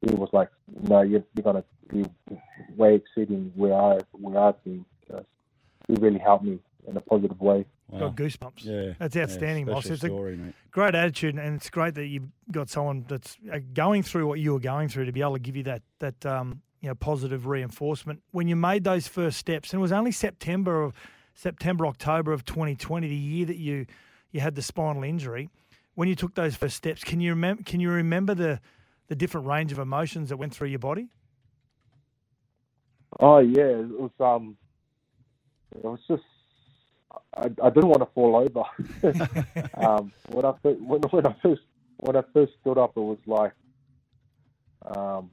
[0.00, 0.48] He was like,
[0.82, 2.06] "No, you're, you're gonna be
[2.74, 5.24] way exceeding where I where I've been." So
[5.88, 7.66] he really helped me in a positive way.
[7.98, 8.64] Got goosebumps.
[8.64, 9.84] Yeah, That's yeah, outstanding, Moss.
[9.86, 10.54] special It's a mate.
[10.70, 14.52] great attitude, and it's great that you've got someone that's uh, going through what you
[14.52, 17.46] were going through to be able to give you that that um, you know positive
[17.46, 18.22] reinforcement.
[18.32, 20.94] When you made those first steps, and it was only September of
[21.34, 23.86] September October of 2020, the year that you
[24.30, 25.50] you had the spinal injury.
[25.94, 27.62] When you took those first steps, can you remember?
[27.64, 28.60] Can you remember the
[29.08, 31.08] the different range of emotions that went through your body?
[33.18, 34.56] Oh yeah, it was um,
[35.74, 36.22] it was just
[37.36, 38.64] I, I didn't want to fall over.
[39.86, 41.62] um, when I when, when I first
[41.98, 43.52] when I first stood up, it was like
[44.96, 45.30] um,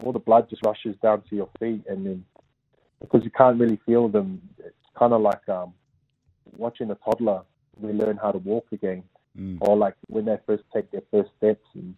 [0.00, 2.24] all the blood just rushes down to your feet, and then
[3.00, 5.72] because you can't really feel them, it's kind of like um,
[6.56, 7.42] watching a toddler
[7.80, 9.04] relearn how to walk again,
[9.38, 9.58] Mm.
[9.62, 11.96] or like when they first take their first steps and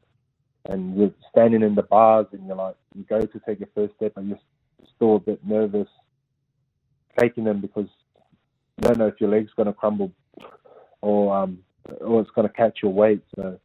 [0.71, 3.95] and you're standing in the bars and you're like you go to take your first
[3.97, 4.39] step and you're
[4.95, 5.89] still a bit nervous
[7.21, 7.89] taking them because
[8.83, 10.12] don't know if your leg's going to crumble
[11.01, 11.59] or um
[12.01, 13.23] or it's going to catch your weight.
[13.37, 13.59] So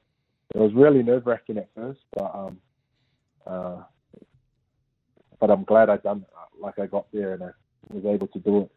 [0.53, 2.57] it was really nerve wracking at first, but um
[3.45, 3.77] uh
[5.39, 6.61] but I'm glad I done it.
[6.61, 7.49] Like I got there and I
[7.89, 8.71] was able to do it.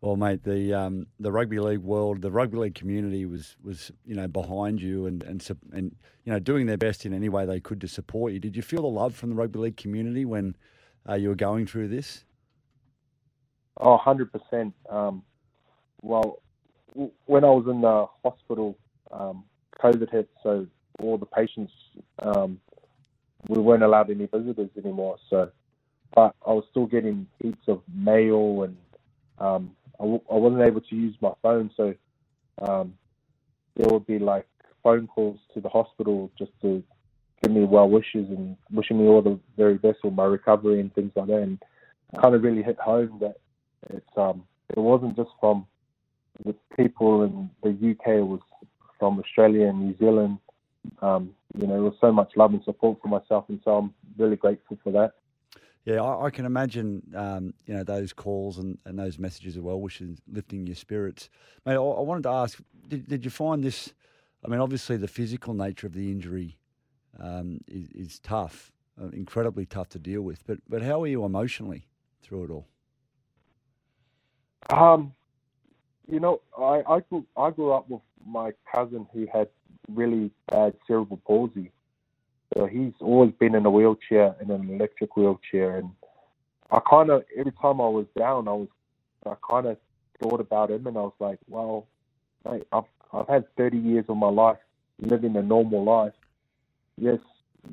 [0.00, 4.14] Well, mate, the um, the rugby league world, the rugby league community was was you
[4.14, 7.60] know behind you and and and you know doing their best in any way they
[7.60, 8.38] could to support you.
[8.38, 10.56] Did you feel the love from the rugby league community when
[11.06, 12.24] uh, you were going through this?
[13.76, 14.72] Oh, 100%.
[14.90, 15.22] Um,
[16.02, 16.40] well,
[17.26, 18.76] when I was in the hospital,
[19.12, 19.44] um,
[19.82, 20.66] COVID hit, so
[21.00, 21.72] all the patients,
[22.20, 22.60] um,
[23.48, 25.16] we weren't allowed any visitors anymore.
[25.28, 25.50] So,
[26.14, 28.76] but I was still getting heaps of mail, and
[29.38, 31.70] um, I, w- I wasn't able to use my phone.
[31.76, 31.94] So,
[32.60, 32.94] um,
[33.76, 34.46] there would be like
[34.82, 36.82] phone calls to the hospital just to
[37.42, 40.92] give me well wishes and wishing me all the very best for my recovery and
[40.94, 41.42] things like that.
[41.42, 41.58] And
[42.20, 43.36] kind of really hit home that
[43.88, 45.66] it's um it wasn't just from
[46.44, 48.40] the people in the UK, was
[48.98, 50.38] from Australia and New Zealand.
[51.02, 53.94] Um, you know, there was so much love and support for myself, and so I'm
[54.16, 55.12] really grateful for that.
[55.84, 59.64] Yeah, I, I can imagine um, you know those calls and, and those messages of
[59.64, 61.30] well wishes lifting your spirits.
[61.64, 63.92] Mate, I, I wanted to ask, did, did you find this?
[64.44, 66.58] I mean, obviously the physical nature of the injury
[67.18, 70.46] um, is, is tough, uh, incredibly tough to deal with.
[70.46, 71.86] But but how are you emotionally
[72.22, 72.66] through it all?
[74.68, 75.14] Um,
[76.10, 79.48] you know, I I grew I grew up with my cousin who had
[79.92, 81.70] really bad cerebral palsy.
[82.54, 85.90] So he's always been in a wheelchair in an electric wheelchair, and
[86.70, 88.68] I kind of every time I was down, I was
[89.24, 89.76] I kind of
[90.20, 91.86] thought about him, and I was like, well,
[92.44, 94.58] mate, I've I've had 30 years of my life
[95.00, 96.14] living a normal life.
[96.96, 97.18] Yes,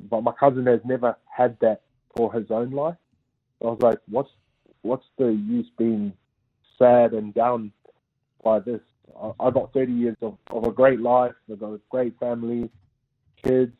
[0.08, 1.82] but my cousin has never had that
[2.16, 2.96] for his own life.
[3.62, 4.30] I was like, what's
[4.82, 6.12] what's the use being
[6.78, 7.72] sad and down
[8.42, 8.80] by this?
[9.20, 11.34] I, I got 30 years of, of a great life.
[11.50, 12.70] I got a great family,
[13.42, 13.72] kids,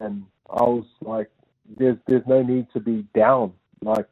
[0.00, 1.30] and I was like,
[1.76, 3.52] there's there's no need to be down.
[3.82, 4.08] Like,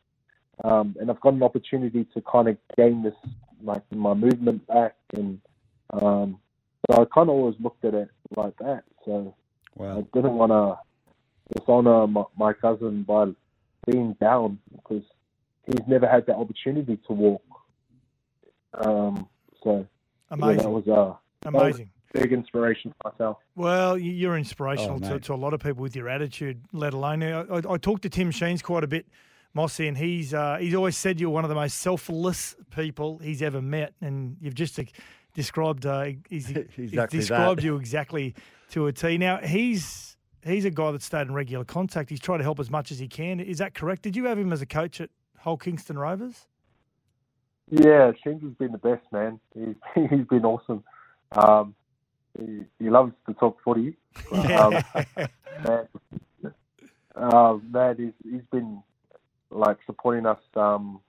[0.64, 3.14] um, and I've got an opportunity to kind of gain this
[3.62, 5.40] like my movement back, and
[5.92, 6.38] um,
[6.90, 8.84] so I kind of always looked at it like that.
[9.04, 9.34] So
[9.80, 10.76] I didn't want to
[11.54, 13.26] dishonor my, my cousin by
[13.90, 15.02] being down because
[15.66, 17.42] he's never had that opportunity to walk.
[18.80, 19.28] Um,
[19.62, 19.84] so yeah,
[20.30, 20.62] Amazing.
[20.64, 21.90] that was uh, that was Amazing.
[22.12, 23.38] big inspiration for myself.
[23.54, 27.22] Well, you're inspirational Oh, to, to a lot of people with your attitude, let alone.
[27.22, 29.06] I, I, I talked to Tim Sheens quite a bit,
[29.54, 33.42] Mossy, and he's uh, he's always said you're one of the most selfless people he's
[33.42, 34.84] ever met, and you've just uh,
[35.34, 37.64] described uh, he's, he's described that.
[37.64, 38.34] you exactly
[38.70, 39.16] to a T.
[39.18, 42.10] Now he's he's a guy that stayed in regular contact.
[42.10, 43.40] He's tried to help as much as he can.
[43.40, 44.02] Is that correct?
[44.02, 46.46] Did you have him as a coach at Hull Kingston Rovers?
[47.70, 49.40] Yeah, Sheensy's been the best man.
[49.54, 49.74] He's
[50.10, 50.84] he's been awesome.
[51.32, 51.74] Um,
[52.38, 53.96] he, he loves to talk footy.
[54.32, 54.84] Um,
[55.64, 55.88] man,
[57.14, 58.82] uh, man, he's he's been
[59.50, 60.38] like supporting us.
[60.54, 61.00] Um,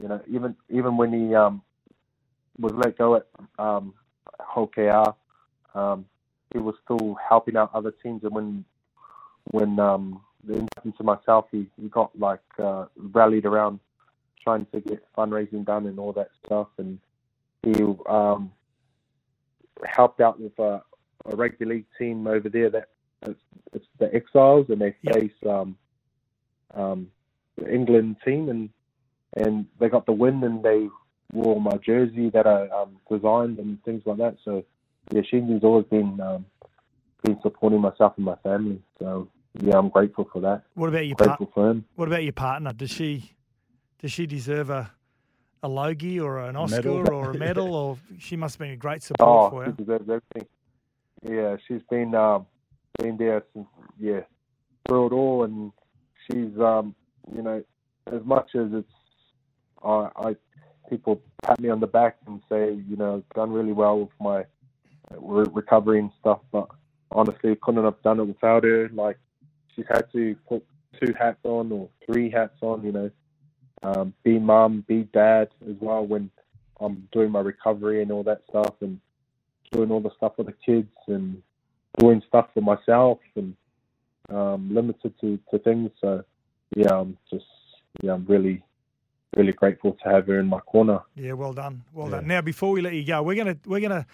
[0.00, 1.62] you know, even even when he um
[2.58, 3.26] was let go at
[3.58, 3.94] um
[5.74, 6.04] um,
[6.52, 8.22] he was still helping out other teams.
[8.24, 8.64] And when
[9.50, 13.80] when um it happened to myself, he he got like uh, rallied around
[14.44, 16.98] trying to get fundraising done and all that stuff, and
[17.62, 18.52] he um
[19.84, 20.82] helped out with a,
[21.26, 22.88] a rugby league team over there that
[23.22, 23.40] it's,
[23.72, 25.14] it's the Exiles, and they Yep.
[25.14, 25.76] face um,
[26.74, 27.08] um,
[27.56, 28.70] the England team, and
[29.36, 30.88] and they got the win, and they
[31.32, 34.36] wore my jersey that I um, designed and things like that.
[34.44, 34.64] So
[35.10, 36.46] yeah, Sheensy's always been um,
[37.22, 38.80] been supporting myself and my family.
[38.98, 39.28] So
[39.60, 40.64] yeah, I'm grateful for that.
[40.74, 41.84] What about your part, Grateful for him.
[41.96, 42.72] What about your partner?
[42.72, 43.32] Does she
[44.00, 44.90] does she deserve a
[45.62, 47.10] a Logie or an Oscar medal?
[47.10, 50.08] or a medal, or she must have been a great support Oh, for she deserves
[50.08, 50.46] everything.
[51.22, 52.46] Yeah, she's been um,
[52.98, 53.66] been there since
[53.98, 54.20] yeah
[54.86, 55.72] through it all, and
[56.26, 56.94] she's um,
[57.34, 57.64] you know
[58.12, 58.92] as much as it's
[59.82, 60.36] I, I
[60.90, 64.40] people pat me on the back and say you know done really well with my
[64.40, 66.68] uh, re- recovery and stuff, but
[67.10, 68.90] honestly couldn't have done it without her.
[68.92, 69.18] Like
[69.74, 70.64] she's had to put
[71.02, 73.10] two hats on or three hats on, you know,
[73.84, 76.30] um, be mum, be dad as well when
[76.80, 78.98] I'm doing my recovery and all that stuff, and
[79.70, 81.42] doing all the stuff for the kids and
[81.98, 83.54] doing stuff for myself and
[84.30, 85.90] um, limited to, to things.
[86.00, 86.24] So
[86.74, 87.44] yeah, I'm just
[88.02, 88.62] yeah, I'm really
[89.36, 91.00] really grateful to have her in my corner.
[91.14, 92.16] Yeah, well done, well Yeah.
[92.16, 92.26] done.
[92.26, 94.06] Now, before we let you go, we're gonna we're gonna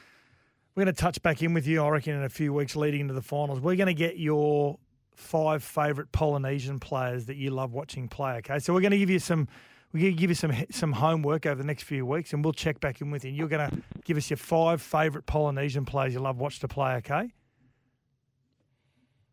[0.74, 1.82] we're gonna touch back in with you.
[1.82, 4.78] I reckon in a few weeks leading into the finals, we're gonna get your
[5.20, 8.32] five favourite Polynesian players that you love watching play.
[8.38, 9.48] Okay, so we're gonna give you some.
[9.92, 12.52] We're going to give you some some homework over the next few weeks, and we'll
[12.52, 13.30] check back in with you.
[13.30, 16.68] And you're going to give us your five favourite Polynesian players you love watch to
[16.68, 16.94] play.
[16.98, 17.32] Okay?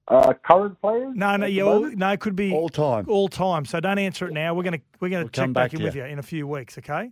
[0.08, 1.12] Uh, current players?
[1.14, 3.06] No, no, yeah, all, no, it could be All time.
[3.08, 3.66] all time.
[3.66, 4.56] So don't answer it now.
[4.56, 6.06] We're gonna we're gonna We'll check back, back in to with you.
[6.06, 6.76] you in a few weeks.
[6.80, 7.12] Okay.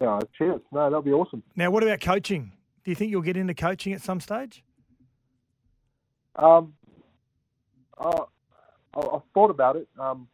[0.00, 0.60] Yeah, cheers.
[0.70, 1.42] No, that'll be awesome.
[1.56, 2.52] Now, what about coaching?
[2.84, 4.62] Do you think you'll get into coaching at some stage?
[6.38, 6.72] Um,
[7.98, 8.24] uh,
[8.94, 9.88] I, I've thought about it.
[9.98, 10.28] Um,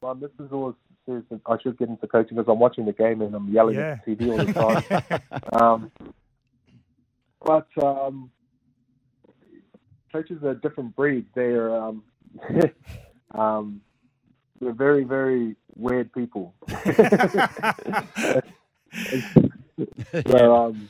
[0.00, 3.20] my missus always says that I should get into coaching because I'm watching the game
[3.22, 3.96] and I'm yelling Yeah.
[3.98, 4.52] at the TV all the
[5.52, 5.60] time.
[5.60, 5.92] um,
[7.44, 8.30] but um,
[10.12, 11.26] coaches are a different breed.
[11.34, 12.02] They're um,
[13.34, 13.80] um,
[14.60, 16.54] they're very, very weird people.
[20.26, 20.88] so um,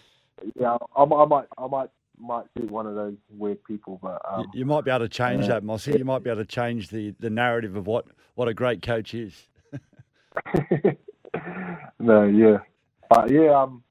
[0.58, 1.90] yeah, I, I might, I might,
[2.20, 3.98] might be one of those weird people.
[4.02, 5.48] But You- um, you might be able to change yeah.
[5.54, 5.96] that, Mossy.
[5.98, 9.14] You might be able to change the, the narrative of what, what a great coach
[9.14, 9.48] is.
[11.98, 12.58] no, yeah,
[13.10, 13.50] but yeah.
[13.62, 13.82] Um,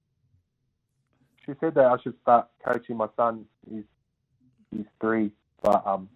[1.46, 3.46] she said that I should start coaching my son.
[3.70, 3.84] He's
[4.76, 6.10] he's three, but um,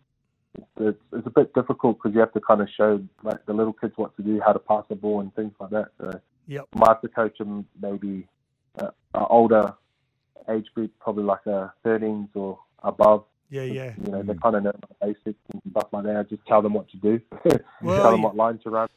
[0.55, 3.53] it's it's, it's a bit difficult because you have to kind of show like the
[3.53, 5.87] little kids what to do, how to pass the ball, and things like that.
[5.99, 6.65] So Yep.
[6.75, 8.27] I might have to coach him maybe
[8.79, 9.73] uh, an older
[10.49, 13.23] age group, probably like a 13s or above.
[13.49, 13.93] Yeah, yeah.
[14.03, 16.15] You know, they kind of know the basics and stuff like that.
[16.15, 17.19] I just tell them what to do,
[17.81, 18.87] Well, tell them you- what line to run.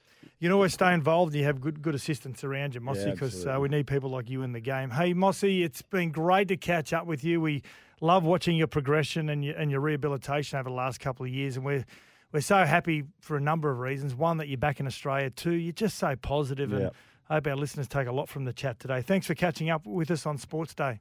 [0.40, 3.11] You can always stay involved and you have good good assistants around you, Mossy, Yeah,
[3.12, 4.90] because uh, we need people like you in the game.
[4.90, 7.40] Hey, Mossy, it's been great to catch up with you.
[7.40, 7.62] We
[8.01, 11.57] love watching your progression and your, and your rehabilitation over the last couple of years,
[11.57, 11.84] and we're
[12.32, 14.14] we're so happy for a number of reasons.
[14.14, 15.30] One, that you're back in Australia.
[15.30, 16.90] Two, you're just so positive, and Yeah.
[17.30, 19.01] I hope our listeners take a lot from the chat today.
[19.03, 21.01] Thanks for catching up with us on Sports Day.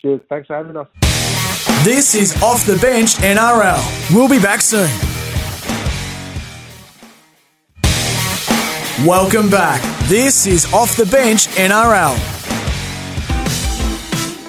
[0.00, 0.20] Cheers.
[0.28, 0.86] Thanks for having us.
[1.84, 4.14] This is Off the Bench NRL.
[4.14, 4.88] We'll be back soon.
[9.06, 9.80] Welcome back.
[10.08, 12.16] This is Off the Bench NRL.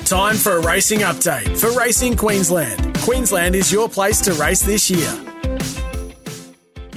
[0.06, 2.98] Time for a racing update for Racing Queensland.
[3.02, 5.29] Queensland is your place to race this year.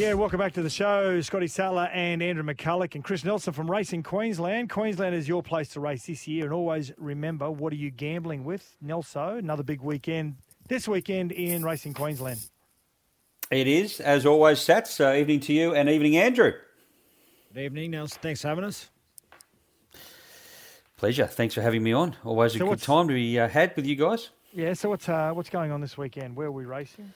[0.03, 1.21] Yeah, welcome back to the show.
[1.21, 4.69] Scotty Sattler and Andrew McCullough and Chris Nelson from Racing Queensland.
[4.69, 6.43] Queensland is your place to race this year.
[6.47, 8.77] And always remember, what are you gambling with?
[8.81, 12.41] Nelson, another big weekend this weekend in Racing Queensland.
[13.53, 14.99] It is, as always, Sats.
[15.01, 16.55] Uh, evening to you and evening, Andrew.
[17.55, 18.19] Good evening, Nelson.
[18.21, 18.91] Thanks for having us.
[20.97, 21.29] Pleasure.
[21.29, 22.17] Thanks for having me on.
[22.25, 24.31] Always a So good time to be uh, had with you guys.
[24.53, 24.73] Yeah.
[24.73, 26.35] So what's uh, what's going on this weekend?
[26.35, 27.13] Where are we racing?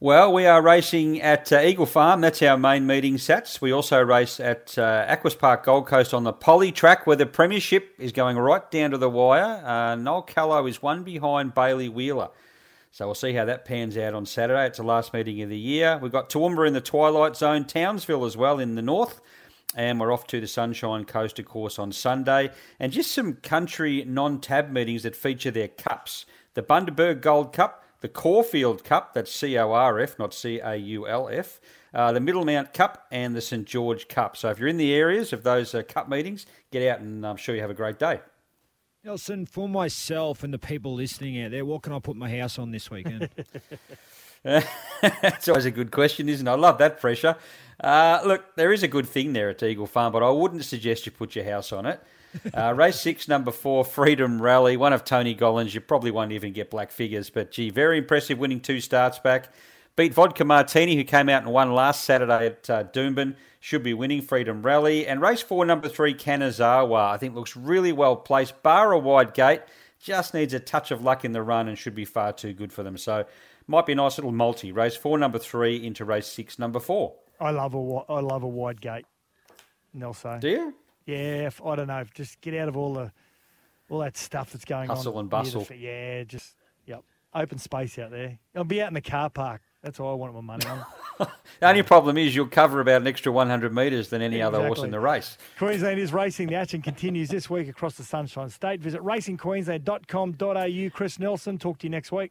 [0.00, 2.20] Well, we are racing at uh, Eagle Farm.
[2.20, 3.60] That's our main meeting, Sats.
[3.60, 7.26] We also race at uh, Aquis Park Gold Coast on the Poly track, where the
[7.26, 9.60] premiership is going right down to the wire.
[9.66, 12.28] Uh, Noel Callow is one behind Bailey Wheeler.
[12.92, 14.66] So we'll see how that pans out on Saturday.
[14.66, 15.98] It's the last meeting of the year.
[16.00, 19.20] We've got Toowoomba in the Twilight Zone, Townsville as well in the north.
[19.74, 22.52] And we're off to the Sunshine Coast, of course, on Sunday.
[22.78, 26.24] And just some country non tab meetings that feature their cups
[26.54, 30.76] the Bundaberg Gold Cup, the Corfield Cup, that's C O R F, not C A
[30.76, 31.60] U L F,
[31.92, 34.36] uh, the Middlemount Cup, and the St George Cup.
[34.36, 37.36] So if you're in the areas of those uh, cup meetings, get out and I'm
[37.36, 38.20] sure you have a great day.
[39.04, 42.58] Nelson, for myself and the people listening out there, what can I put my house
[42.58, 43.28] on this weekend?
[44.42, 46.50] That's always a good question, isn't it?
[46.50, 47.36] I love that pressure.
[47.80, 51.06] Uh, look, there is a good thing there at Eagle Farm, but I wouldn't suggest
[51.06, 52.00] you put your house on it.
[52.54, 55.74] Uh, race six, number four, Freedom Rally, one of Tony Gollan's.
[55.74, 59.52] You probably won't even get black figures, but gee, very impressive winning two starts back.
[59.96, 63.34] Beat Vodka Martini, who came out and won last Saturday at uh, Doomben.
[63.60, 65.06] Should be winning Freedom Rally.
[65.06, 68.62] And race four, number three, Kanazawa, I think looks really well placed.
[68.62, 69.62] Bar a wide gate,
[70.00, 72.72] just needs a touch of luck in the run and should be far too good
[72.72, 72.96] for them.
[72.96, 73.24] So
[73.66, 74.70] might be a nice little multi.
[74.70, 77.14] Race four, number three, into race six, number four.
[77.40, 79.06] I love a I love a wide gate.
[79.92, 80.38] Nelson.
[80.38, 80.74] Do you?
[81.08, 81.50] Yeah.
[81.64, 82.04] I don't know.
[82.14, 83.12] Just get out of all the
[83.90, 85.28] all that stuff that's going Hustle on.
[85.28, 85.76] Hustle and near the bustle.
[85.76, 86.24] yeah.
[86.24, 86.54] Just
[86.86, 87.02] yep.
[87.34, 88.38] Open space out there.
[88.54, 89.62] I'll be out in the car park.
[89.82, 90.84] That's all I want my money on.
[91.60, 94.84] The only problem is you'll cover about an extra 100 metres than any other horse
[94.84, 95.36] in the race.
[95.58, 96.46] Queensland is racing.
[96.46, 98.80] The action continues this week across the Sunshine State.
[98.80, 100.90] Visit racingqueensland.com.au.
[100.96, 102.30] Chris Nelson, talk to you next week.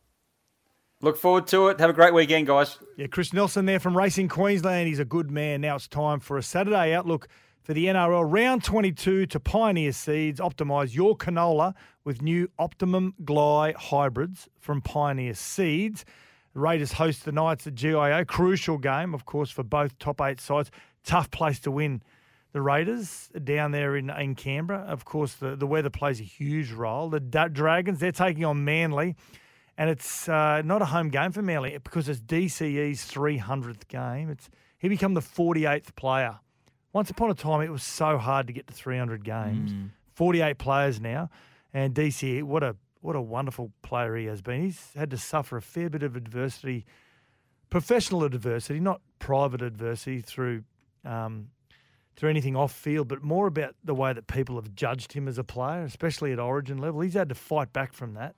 [1.01, 1.81] Look forward to it.
[1.81, 2.77] Have a great weekend, guys.
[2.95, 4.87] Yeah, Chris Nelson there from Racing Queensland.
[4.87, 5.59] He's a good man.
[5.59, 7.27] Now it's time for a Saturday outlook
[7.67, 10.39] for the NRL round 22 to Pioneer Seeds.
[10.39, 11.73] Optimise your canola
[12.05, 16.05] with new Optimum Gly hybrids from Pioneer Seeds.
[16.53, 18.23] The Raiders host the Knights at GIO.
[18.23, 20.71] Crucial game, of course, for both top eight sides.
[21.03, 22.01] Tough place to win.
[22.53, 24.85] The Raiders down there in, in Canberra.
[24.87, 27.09] Of course, the, the weather plays a huge role.
[27.09, 29.17] The Dragons, they're taking on Manly.
[29.77, 34.29] And it's uh, not a home game for Manly because it's DCE's 300th game.
[34.29, 36.39] It's He become the 48th player.
[36.93, 39.71] Once upon a time, it was so hard to get to 300 games.
[40.13, 41.29] 48 players now.
[41.73, 44.63] And DC, what a what a wonderful player he has been.
[44.63, 46.85] He's had to suffer a fair bit of adversity,
[47.69, 50.63] professional adversity, not private adversity through
[51.05, 51.49] um,
[52.15, 55.37] through anything off field, but more about the way that people have judged him as
[55.37, 57.01] a player, especially at Origin level.
[57.01, 58.35] He's had to fight back from that,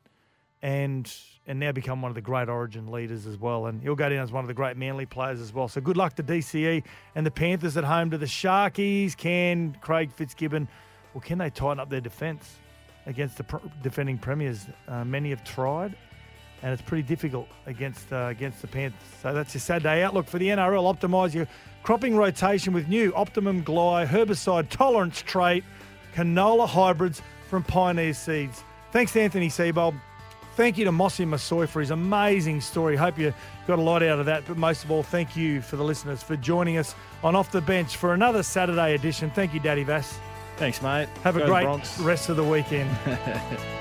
[0.62, 1.12] and
[1.48, 3.66] and now become one of the great Origin leaders as well.
[3.66, 5.68] And he'll go down as one of the great Manly players as well.
[5.68, 6.84] So good luck to DCE
[7.16, 9.18] and the Panthers at home to the Sharkies.
[9.18, 10.68] Can Craig Fitzgibbon,
[11.16, 12.58] or can they tighten up their defence
[13.08, 14.68] against the pr- defending premiers?
[14.88, 15.96] Uh, many have tried
[16.62, 19.00] and it's pretty difficult against uh, against the Panthers.
[19.22, 20.94] So that's your Saturday outlook for the NRL.
[20.94, 21.48] Optimise your
[21.84, 25.64] cropping rotation with new Optimum Gly herbicide tolerance trait
[26.14, 28.64] canola hybrids from Pioneer Seeds.
[28.92, 30.00] Thanks to Anthony Seibold.
[30.56, 32.96] Thank you to Mossy Masoe for his amazing story.
[32.96, 33.34] Hope you
[33.68, 34.44] got a lot out of that.
[34.46, 37.62] But most of all, thank you for the listeners for joining us on Off the
[37.62, 39.30] Bench for another Saturday edition.
[39.32, 40.20] Thank you, Daddy Vass.
[40.58, 41.08] Thanks, mate.
[41.24, 42.90] Have a Go the great rest of the weekend.